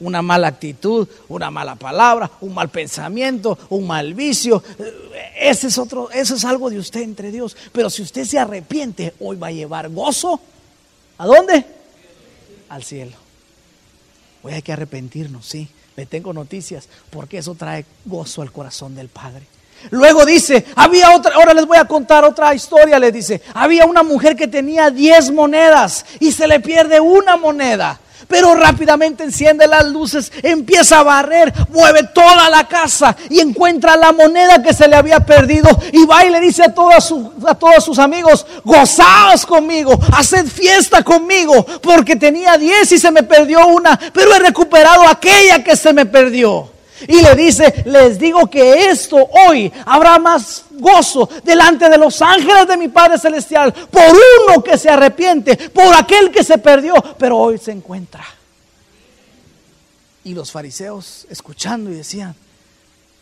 [0.00, 4.62] Una mala actitud, una mala palabra, un mal pensamiento, un mal vicio.
[5.38, 7.56] Ese es otro, eso es algo de usted entre Dios.
[7.72, 10.40] Pero si usted se arrepiente, hoy va a llevar gozo.
[11.18, 11.64] ¿A dónde?
[12.72, 13.12] Al cielo.
[14.42, 15.68] Hoy hay que arrepentirnos, sí.
[15.94, 19.42] Le tengo noticias, porque eso trae gozo al corazón del Padre.
[19.90, 24.02] Luego dice, había otra, ahora les voy a contar otra historia, les dice, había una
[24.02, 28.00] mujer que tenía 10 monedas y se le pierde una moneda.
[28.28, 34.12] Pero rápidamente enciende las luces, empieza a barrer, mueve toda la casa y encuentra la
[34.12, 35.68] moneda que se le había perdido.
[35.92, 37.14] Y va y le dice a, todos
[37.46, 43.22] a todos sus amigos, gozaos conmigo, haced fiesta conmigo, porque tenía 10 y se me
[43.22, 46.71] perdió una, pero he recuperado aquella que se me perdió.
[47.08, 52.66] Y le dice, les digo que esto hoy habrá más gozo delante de los ángeles
[52.66, 54.02] de mi Padre Celestial por
[54.48, 58.24] uno que se arrepiente, por aquel que se perdió, pero hoy se encuentra.
[60.24, 62.34] Y los fariseos escuchando y decían,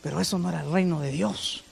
[0.03, 1.63] pero eso no era el reino de Dios.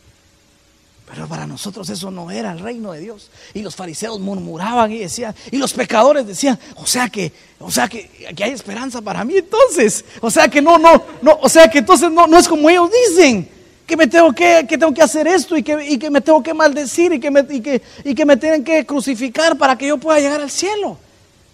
[1.09, 3.31] Pero para nosotros eso no era el reino de Dios.
[3.55, 7.89] Y los fariseos murmuraban y decían, y los pecadores decían, o sea que, o sea
[7.89, 8.11] que,
[8.43, 10.05] hay esperanza para mí entonces.
[10.21, 12.91] O sea que no, no, no, o sea que entonces no, no es como ellos
[13.09, 13.49] dicen.
[13.87, 16.43] Que me tengo que, que tengo que hacer esto y que, y que me tengo
[16.43, 19.87] que maldecir y que, me, y, que, y que me tienen que crucificar para que
[19.87, 20.99] yo pueda llegar al cielo.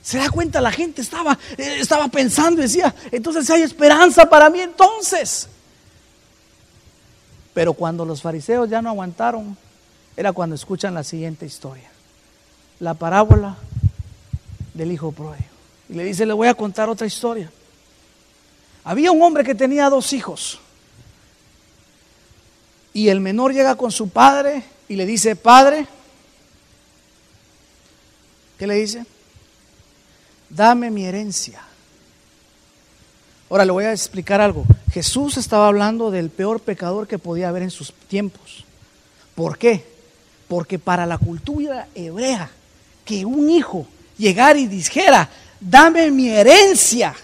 [0.03, 4.51] Se da cuenta, la gente estaba, eh, estaba pensando y decía, entonces hay esperanza para
[4.51, 5.49] mí entonces.
[7.55, 9.57] Pero cuando los fariseos ya no aguantaron,
[10.17, 11.89] era cuando escuchan la siguiente historia.
[12.81, 13.57] La parábola
[14.75, 15.45] del hijo pródigo.
[15.89, 17.51] Y le dice, le voy a contar otra historia.
[18.83, 20.61] Había un hombre que tenía dos hijos.
[22.93, 25.87] Y el menor llega con su padre y le dice, padre,
[28.59, 29.07] ¿qué le dice?
[30.49, 31.63] Dame mi herencia.
[33.51, 34.65] Ahora le voy a explicar algo.
[34.93, 38.65] Jesús estaba hablando del peor pecador que podía haber en sus tiempos.
[39.35, 39.85] ¿Por qué?
[40.49, 42.51] Porque para la cultura hebrea,
[43.05, 43.87] que un hijo
[44.17, 45.29] llegara y dijera,
[45.61, 47.15] dame mi herencia,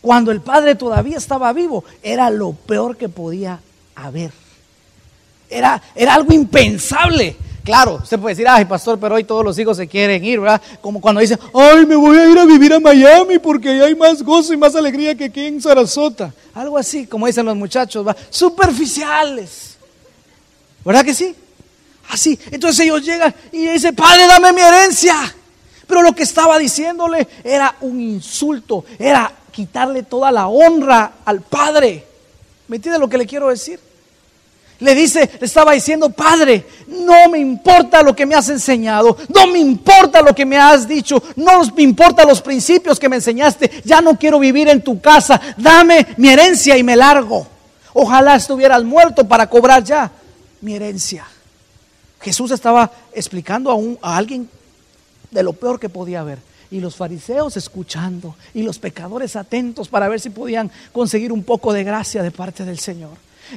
[0.00, 3.60] cuando el padre todavía estaba vivo, era lo peor que podía
[3.94, 4.32] haber.
[5.48, 7.36] Era, era algo impensable.
[7.70, 10.60] Claro, usted puede decir, ay, pastor, pero hoy todos los hijos se quieren ir, ¿verdad?
[10.80, 14.24] Como cuando dicen, ay, me voy a ir a vivir a Miami porque hay más
[14.24, 16.34] gozo y más alegría que aquí en Sarasota.
[16.52, 18.16] Algo así, como dicen los muchachos, ¿va?
[18.28, 19.76] superficiales.
[20.84, 21.32] ¿Verdad que sí?
[22.08, 22.36] Así.
[22.50, 25.14] Entonces ellos llegan y dicen, padre, dame mi herencia.
[25.86, 32.04] Pero lo que estaba diciéndole era un insulto, era quitarle toda la honra al padre.
[32.66, 33.78] ¿Me entiende lo que le quiero decir?
[34.80, 39.46] Le dice, le estaba diciendo, Padre, no me importa lo que me has enseñado, no
[39.46, 43.82] me importa lo que me has dicho, no me importa los principios que me enseñaste,
[43.84, 47.46] ya no quiero vivir en tu casa, dame mi herencia y me largo.
[47.92, 50.10] Ojalá estuvieras muerto para cobrar ya
[50.62, 51.26] mi herencia.
[52.20, 54.48] Jesús estaba explicando a, un, a alguien
[55.30, 56.38] de lo peor que podía haber.
[56.70, 61.72] Y los fariseos escuchando y los pecadores atentos para ver si podían conseguir un poco
[61.72, 63.10] de gracia de parte del Señor.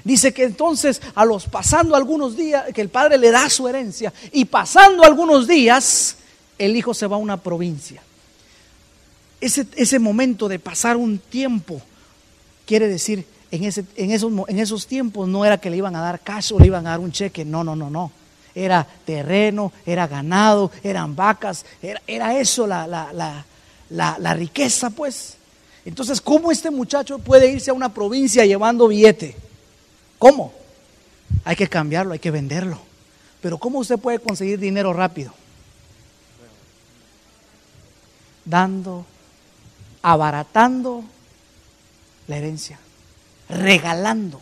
[0.03, 4.13] Dice que entonces a los pasando algunos días, que el padre le da su herencia
[4.31, 6.17] y pasando algunos días,
[6.57, 8.01] el hijo se va a una provincia.
[9.41, 11.81] Ese, momento de pasar un tiempo,
[12.65, 16.59] quiere decir, en, en, esos, tiempos no era que le iban a dar cash o
[16.59, 18.11] le iban a dar un cheque, no, no, no, no.
[18.55, 21.65] Era terreno, era ganado, eran vacas,
[22.07, 22.87] era, eso la,
[23.89, 25.37] la riqueza, pues.
[25.85, 29.35] Entonces, ¿cómo este muchacho puede irse a una provincia llevando billete?
[30.23, 30.53] ¿Cómo?
[31.43, 32.79] Hay que cambiarlo, hay que venderlo.
[33.41, 35.33] Pero ¿cómo usted puede conseguir dinero rápido?
[38.45, 39.05] Dando,
[40.01, 41.03] abaratando
[42.29, 42.79] la herencia,
[43.49, 44.39] regalando.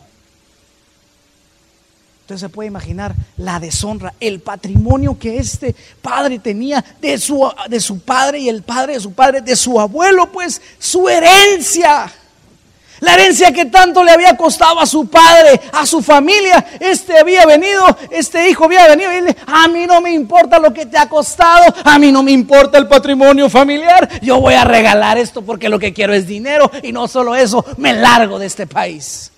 [2.25, 7.79] Entonces se puede imaginar la deshonra, el patrimonio que este padre tenía de su, de
[7.79, 12.13] su padre y el padre de su padre, de su abuelo, pues su herencia.
[13.01, 16.65] La herencia que tanto le había costado a su padre, a su familia.
[16.79, 20.71] Este había venido, este hijo había venido y dice, a mí no me importa lo
[20.71, 24.07] que te ha costado, a mí no me importa el patrimonio familiar.
[24.21, 27.65] Yo voy a regalar esto porque lo que quiero es dinero y no solo eso,
[27.77, 29.31] me largo de este país.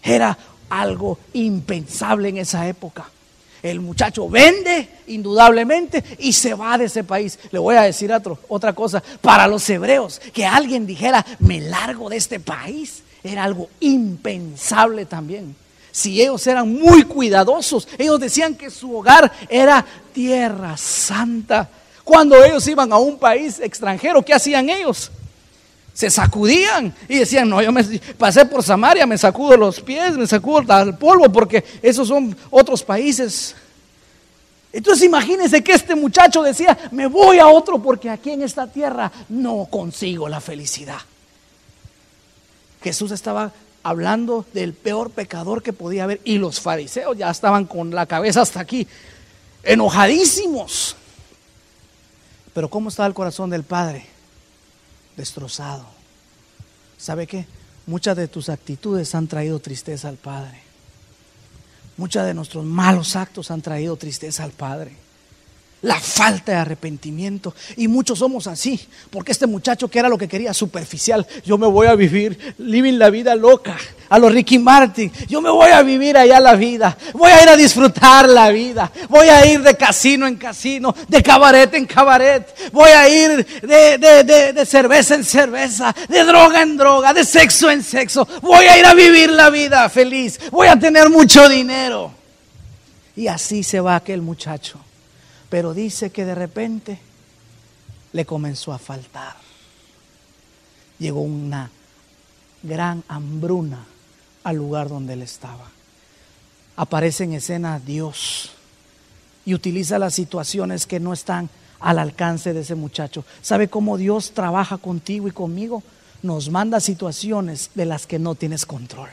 [0.00, 3.04] Era algo impensable en esa época.
[3.62, 7.38] El muchacho vende indudablemente y se va de ese país.
[7.50, 8.10] Le voy a decir
[8.48, 9.02] otra cosa.
[9.20, 15.54] Para los hebreos, que alguien dijera, me largo de este país, era algo impensable también.
[15.92, 21.68] Si ellos eran muy cuidadosos, ellos decían que su hogar era tierra santa.
[22.04, 25.10] Cuando ellos iban a un país extranjero, ¿qué hacían ellos?
[26.00, 27.84] Se sacudían y decían, no, yo me
[28.16, 32.82] pasé por Samaria, me sacudo los pies, me sacudo el polvo, porque esos son otros
[32.82, 33.54] países.
[34.72, 39.12] Entonces imagínense que este muchacho decía, me voy a otro porque aquí en esta tierra
[39.28, 41.00] no consigo la felicidad.
[42.82, 47.90] Jesús estaba hablando del peor pecador que podía haber y los fariseos ya estaban con
[47.90, 48.88] la cabeza hasta aquí,
[49.64, 50.96] enojadísimos.
[52.54, 54.09] Pero ¿cómo estaba el corazón del Padre?
[55.16, 55.86] Destrozado.
[56.98, 57.46] ¿Sabe qué?
[57.86, 60.60] Muchas de tus actitudes han traído tristeza al Padre.
[61.96, 64.92] Muchas de nuestros malos actos han traído tristeza al Padre
[65.82, 67.54] la falta de arrepentimiento.
[67.76, 68.80] Y muchos somos así,
[69.10, 72.98] porque este muchacho que era lo que quería, superficial, yo me voy a vivir, living
[72.98, 73.76] la vida loca,
[74.10, 77.48] a los Ricky Martin, yo me voy a vivir allá la vida, voy a ir
[77.48, 82.44] a disfrutar la vida, voy a ir de casino en casino, de cabaret en cabaret,
[82.72, 87.84] voy a ir de, de cerveza en cerveza, de droga en droga, de sexo en
[87.84, 92.12] sexo, voy a ir a vivir la vida feliz, voy a tener mucho dinero.
[93.14, 94.80] Y así se va aquel muchacho.
[95.48, 96.98] Pero dice que de repente
[98.12, 99.34] le comenzó a faltar.
[100.98, 101.70] Llegó una
[102.62, 103.86] gran hambruna
[104.44, 105.70] al lugar donde él estaba.
[106.76, 108.50] Aparece en escena Dios
[109.44, 113.24] y utiliza las situaciones que no están al alcance de ese muchacho.
[113.42, 115.82] ¿Sabe cómo Dios trabaja contigo y conmigo?
[116.22, 119.08] Nos manda situaciones de las que no tienes control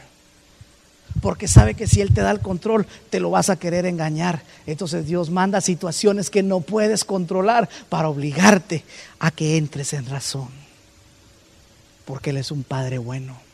[1.21, 4.43] porque sabe que si Él te da el control, te lo vas a querer engañar.
[4.65, 8.83] Entonces Dios manda situaciones que no puedes controlar para obligarte
[9.19, 10.49] a que entres en razón.
[12.05, 13.46] Porque Él es un Padre bueno.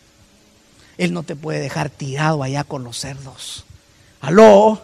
[0.97, 3.65] Él no te puede dejar tirado allá con los cerdos.
[4.21, 4.81] Aló.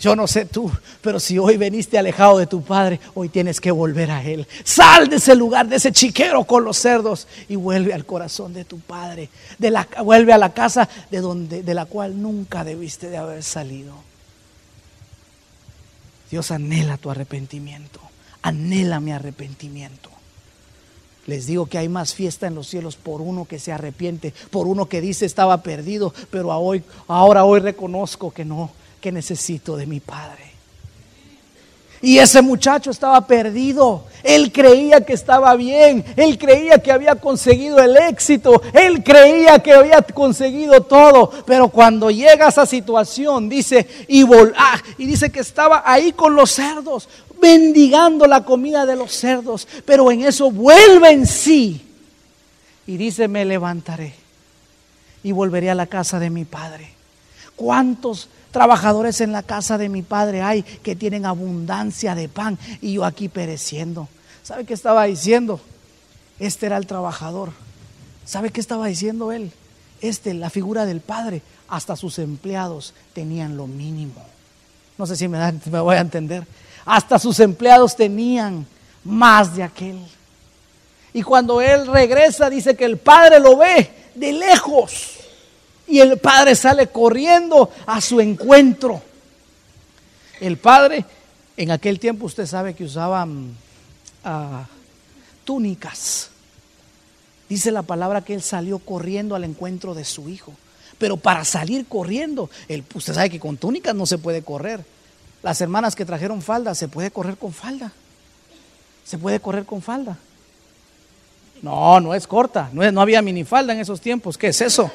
[0.00, 0.68] Yo no sé tú,
[1.00, 4.48] pero si hoy veniste alejado de tu padre, hoy tienes que volver a él.
[4.64, 8.64] Sal de ese lugar, de ese chiquero con los cerdos y vuelve al corazón de
[8.64, 9.28] tu padre.
[9.58, 13.44] De la, vuelve a la casa de, donde, de la cual nunca debiste de haber
[13.44, 13.94] salido.
[16.32, 18.00] Dios anhela tu arrepentimiento,
[18.40, 20.11] anhela mi arrepentimiento.
[21.26, 24.66] Les digo que hay más fiesta en los cielos por uno que se arrepiente, por
[24.66, 28.70] uno que dice estaba perdido, pero hoy, ahora hoy reconozco que no,
[29.00, 30.52] que necesito de mi Padre.
[32.02, 34.02] Y ese muchacho estaba perdido.
[34.24, 36.04] Él creía que estaba bien.
[36.16, 38.60] Él creía que había conseguido el éxito.
[38.72, 41.30] Él creía que había conseguido todo.
[41.46, 44.24] Pero cuando llega a esa situación, dice, y,
[44.56, 47.08] ah, y dice que estaba ahí con los cerdos,
[47.42, 49.68] mendigando la comida de los cerdos.
[49.84, 51.84] Pero en eso vuelve en sí.
[52.86, 54.14] Y dice, me levantaré
[55.22, 56.90] y volveré a la casa de mi padre.
[57.54, 62.92] ¿Cuántos trabajadores en la casa de mi padre hay que tienen abundancia de pan y
[62.92, 64.08] yo aquí pereciendo.
[64.44, 65.60] ¿Sabe qué estaba diciendo?
[66.38, 67.50] Este era el trabajador.
[68.24, 69.50] ¿Sabe qué estaba diciendo él?
[70.00, 74.22] Este, la figura del padre, hasta sus empleados tenían lo mínimo.
[74.98, 75.38] No sé si me,
[75.70, 76.46] me voy a entender.
[76.84, 78.66] Hasta sus empleados tenían
[79.04, 79.98] más de aquel.
[81.12, 85.18] Y cuando él regresa, dice que el padre lo ve de lejos.
[85.86, 89.02] Y el padre sale corriendo a su encuentro.
[90.40, 91.04] El padre,
[91.56, 93.54] en aquel tiempo usted sabe que usaban
[94.24, 94.64] ah,
[95.44, 96.30] túnicas.
[97.48, 100.54] Dice la palabra que él salió corriendo al encuentro de su hijo.
[100.98, 102.48] Pero para salir corriendo,
[102.94, 104.84] usted sabe que con túnicas no se puede correr.
[105.42, 107.92] Las hermanas que trajeron falda, ¿se puede correr con falda?
[109.04, 110.16] ¿Se puede correr con falda?
[111.62, 112.70] No, no es corta.
[112.72, 114.38] No, había minifalda en esos tiempos.
[114.38, 114.90] ¿Qué es eso?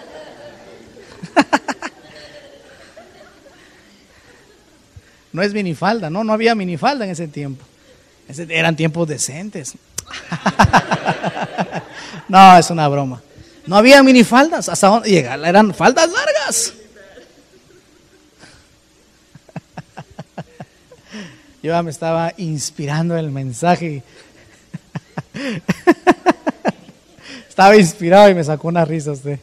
[5.34, 7.65] no es minifalda, no, no había minifalda en ese tiempo.
[8.49, 9.76] eran tiempos decentes.
[12.28, 13.22] no, es una broma.
[13.65, 16.74] No había minifaldas, hasta dónde llegar, eran faldas largas.
[21.68, 24.02] Yo ya me estaba inspirando el mensaje.
[27.49, 29.38] estaba inspirado y me sacó una risa usted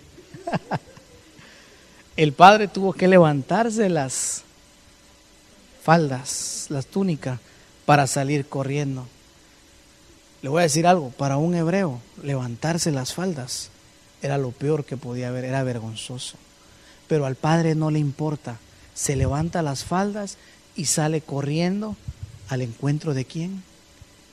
[2.16, 4.42] el padre tuvo que levantarse las
[5.82, 7.40] faldas, las túnicas,
[7.84, 9.06] para salir corriendo.
[10.40, 13.68] Le voy a decir algo, para un hebreo levantarse las faldas
[14.22, 16.38] era lo peor que podía haber, era vergonzoso.
[17.06, 18.56] Pero al padre no le importa,
[18.94, 20.38] se levanta las faldas
[20.74, 21.98] y sale corriendo
[22.54, 23.62] al encuentro de quién?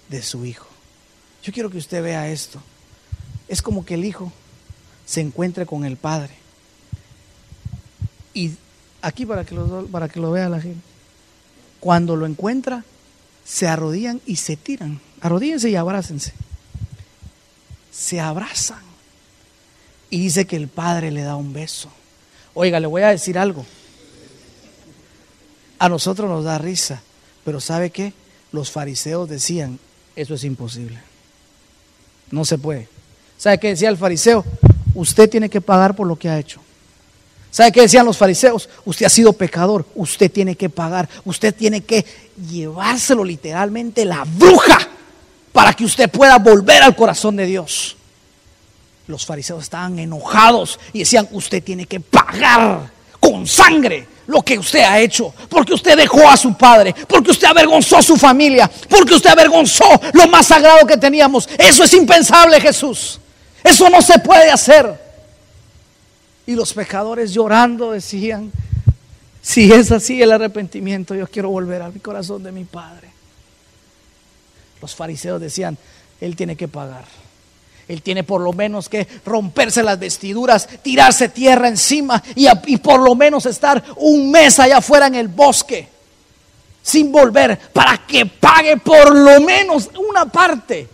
[0.10, 0.68] De su hijo.
[1.44, 2.62] Yo quiero que usted vea esto.
[3.48, 4.32] Es como que el hijo
[5.06, 6.42] se encuentre con el padre
[8.34, 8.52] y
[9.02, 10.82] aquí para que lo, para que lo vea la gente.
[11.80, 12.84] Cuando lo encuentra,
[13.44, 15.00] se arrodillan y se tiran.
[15.20, 16.34] Arrodíllense y abrácense.
[17.92, 18.82] Se abrazan.
[20.10, 21.90] Y dice que el padre le da un beso.
[22.54, 23.66] Oiga, le voy a decir algo.
[25.80, 27.02] A nosotros nos da risa,
[27.44, 28.14] pero ¿sabe qué?
[28.52, 29.80] Los fariseos decían,
[30.16, 31.00] eso es imposible.
[32.32, 32.88] No se puede.
[33.38, 34.46] ¿Sabe qué decía el fariseo?
[34.94, 36.62] Usted tiene que pagar por lo que ha hecho.
[37.50, 38.70] ¿Sabe qué decían los fariseos?
[38.86, 42.06] Usted ha sido pecador, usted tiene que pagar, usted tiene que
[42.50, 44.78] llevárselo literalmente la bruja
[45.52, 47.98] para que usted pueda volver al corazón de Dios.
[49.08, 52.90] Los fariseos estaban enojados y decían, usted tiene que pagar
[53.20, 57.48] con sangre lo que usted ha hecho, porque usted dejó a su padre, porque usted
[57.48, 61.50] avergonzó a su familia, porque usted avergonzó lo más sagrado que teníamos.
[61.58, 63.20] Eso es impensable, Jesús.
[63.64, 65.00] Eso no se puede hacer.
[66.46, 68.52] Y los pecadores llorando decían,
[69.42, 73.10] si es así el arrepentimiento, yo quiero volver a mi corazón de mi Padre.
[74.82, 75.78] Los fariseos decían,
[76.20, 77.06] Él tiene que pagar.
[77.92, 83.16] Él tiene por lo menos que romperse las vestiduras, tirarse tierra encima y, por lo
[83.16, 85.90] menos estar un mes allá afuera en el bosque
[86.82, 90.88] sin volver para que pague por lo menos una parte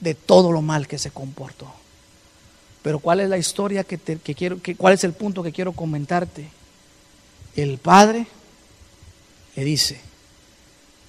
[0.00, 1.70] de todo lo mal que se comportó.
[2.82, 6.48] Pero ¿cuál es la historia que, quiero, que, cuál es el punto que quiero comentarte?
[7.56, 8.26] El padre
[9.54, 10.00] le dice,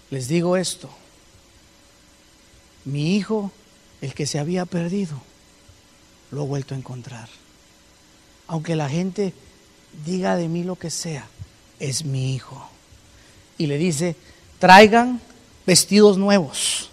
[0.09, 0.89] les digo esto,
[2.83, 3.53] mi hijo,
[4.01, 5.21] el que se había perdido,
[6.31, 7.29] lo he vuelto a encontrar.
[8.47, 9.33] Aunque la gente
[10.05, 11.27] diga de mí lo que sea,
[11.79, 12.69] es mi hijo.
[13.57, 14.15] Y le dice,
[14.59, 15.21] traigan
[15.65, 16.89] vestidos nuevos,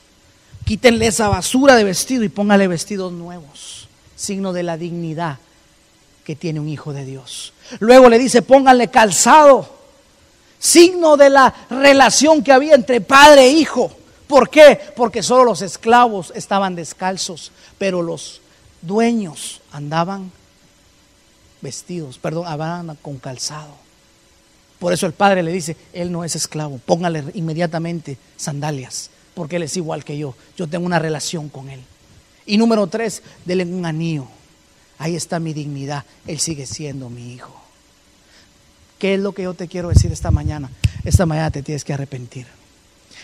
[0.64, 3.82] quítenle esa basura de vestido y póngale vestidos nuevos
[4.22, 5.38] signo de la dignidad
[6.24, 7.52] que tiene un hijo de Dios.
[7.80, 9.68] Luego le dice, pónganle calzado,
[10.58, 13.90] signo de la relación que había entre padre e hijo.
[14.32, 14.80] ¿Por qué?
[14.96, 18.40] Porque solo los esclavos estaban descalzos, pero los
[18.80, 20.32] dueños andaban
[21.60, 23.74] vestidos, perdón, andaban con calzado.
[24.78, 29.64] Por eso el padre le dice, él no es esclavo, póngale inmediatamente sandalias, porque Él
[29.64, 30.34] es igual que yo.
[30.56, 31.82] Yo tengo una relación con Él.
[32.46, 34.28] Y número tres, denle un anillo.
[34.96, 36.06] Ahí está mi dignidad.
[36.26, 37.54] Él sigue siendo mi hijo.
[38.98, 40.70] ¿Qué es lo que yo te quiero decir esta mañana?
[41.04, 42.61] Esta mañana te tienes que arrepentir.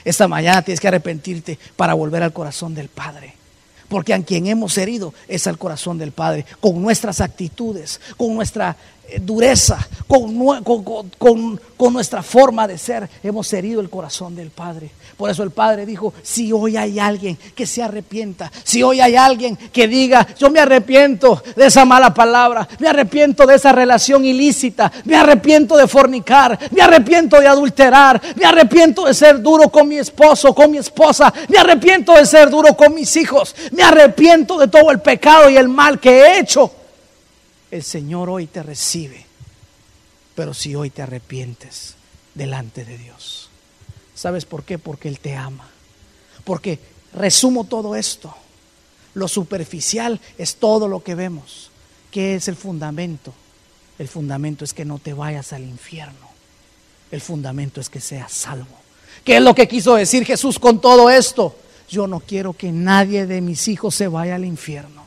[0.05, 3.35] Esta mañana tienes que arrepentirte para volver al corazón del Padre.
[3.89, 8.77] Porque a quien hemos herido es al corazón del Padre, con nuestras actitudes, con nuestra
[9.11, 14.91] eh, dureza, con, con, con, nuestra forma de ser, hemos herido el corazón del Padre.
[15.17, 19.17] Por eso el Padre dijo, si hoy hay alguien que se arrepienta, si hoy hay
[19.17, 24.25] alguien que diga, yo me arrepiento de esa mala palabra, me arrepiento de esa relación
[24.25, 29.89] ilícita, me arrepiento de fornicar, me arrepiento de adulterar, me arrepiento de ser duro con
[29.89, 34.59] mi esposo, con mi esposa, me arrepiento de ser duro con mis hijos, me arrepiento
[34.59, 36.78] de todo el pecado y el mal que he hecho
[37.71, 39.27] el Señor hoy te recibe,
[40.35, 41.95] pero si hoy te arrepientes
[42.35, 43.51] delante de Dios.
[44.15, 44.79] ¿Sabes por qué?
[44.79, 45.69] Porque Él te ama.
[46.45, 46.79] Porque
[47.13, 48.35] resumo todo esto.
[49.15, 51.71] Lo superficial es todo lo que vemos.
[52.11, 53.33] ¿Qué es el fundamento?
[53.99, 56.29] El fundamento es que no te vayas al infierno.
[57.11, 58.79] El fundamento es que seas salvo.
[59.25, 61.57] ¿Qué es lo que quiso decir Jesús con todo esto?
[61.89, 64.98] Yo no quiero que nadie de mis hijos se vaya al infierno.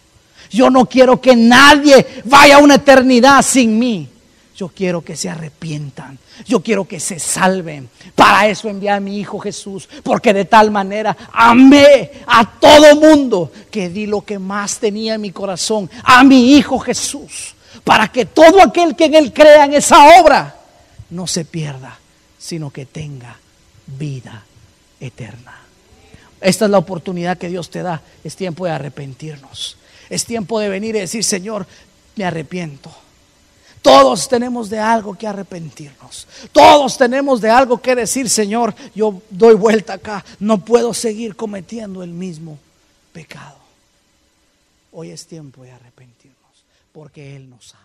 [0.52, 4.08] Yo no quiero que nadie vaya a una eternidad sin mí.
[4.56, 6.20] Yo quiero que se arrepientan.
[6.46, 7.90] Yo quiero que se salven.
[8.14, 9.88] Para eso envié a mi Hijo Jesús.
[10.04, 15.22] Porque de tal manera amé a todo mundo que di lo que más tenía en
[15.22, 15.90] mi corazón.
[16.04, 17.56] A mi Hijo Jesús.
[17.84, 20.58] Para que todo aquel que en Él crea en esa obra
[21.10, 21.98] no se pierda,
[22.38, 23.38] sino que tenga
[23.88, 24.44] vida
[25.00, 25.56] eterna.
[26.40, 28.02] Esta es la oportunidad que Dios te da.
[28.24, 29.78] Es tiempo de arrepentirnos.
[30.12, 31.66] Es tiempo de venir y decir, Señor,
[32.18, 32.92] me arrepiento.
[33.82, 36.28] Todos tenemos de algo que arrepentirnos.
[36.52, 40.24] Todos tenemos de algo que decir, Señor, yo doy vuelta acá.
[40.38, 42.60] No puedo seguir cometiendo el mismo
[43.14, 43.56] pecado.
[44.92, 46.36] Hoy es tiempo de arrepentirnos
[46.92, 47.81] porque Él nos ama.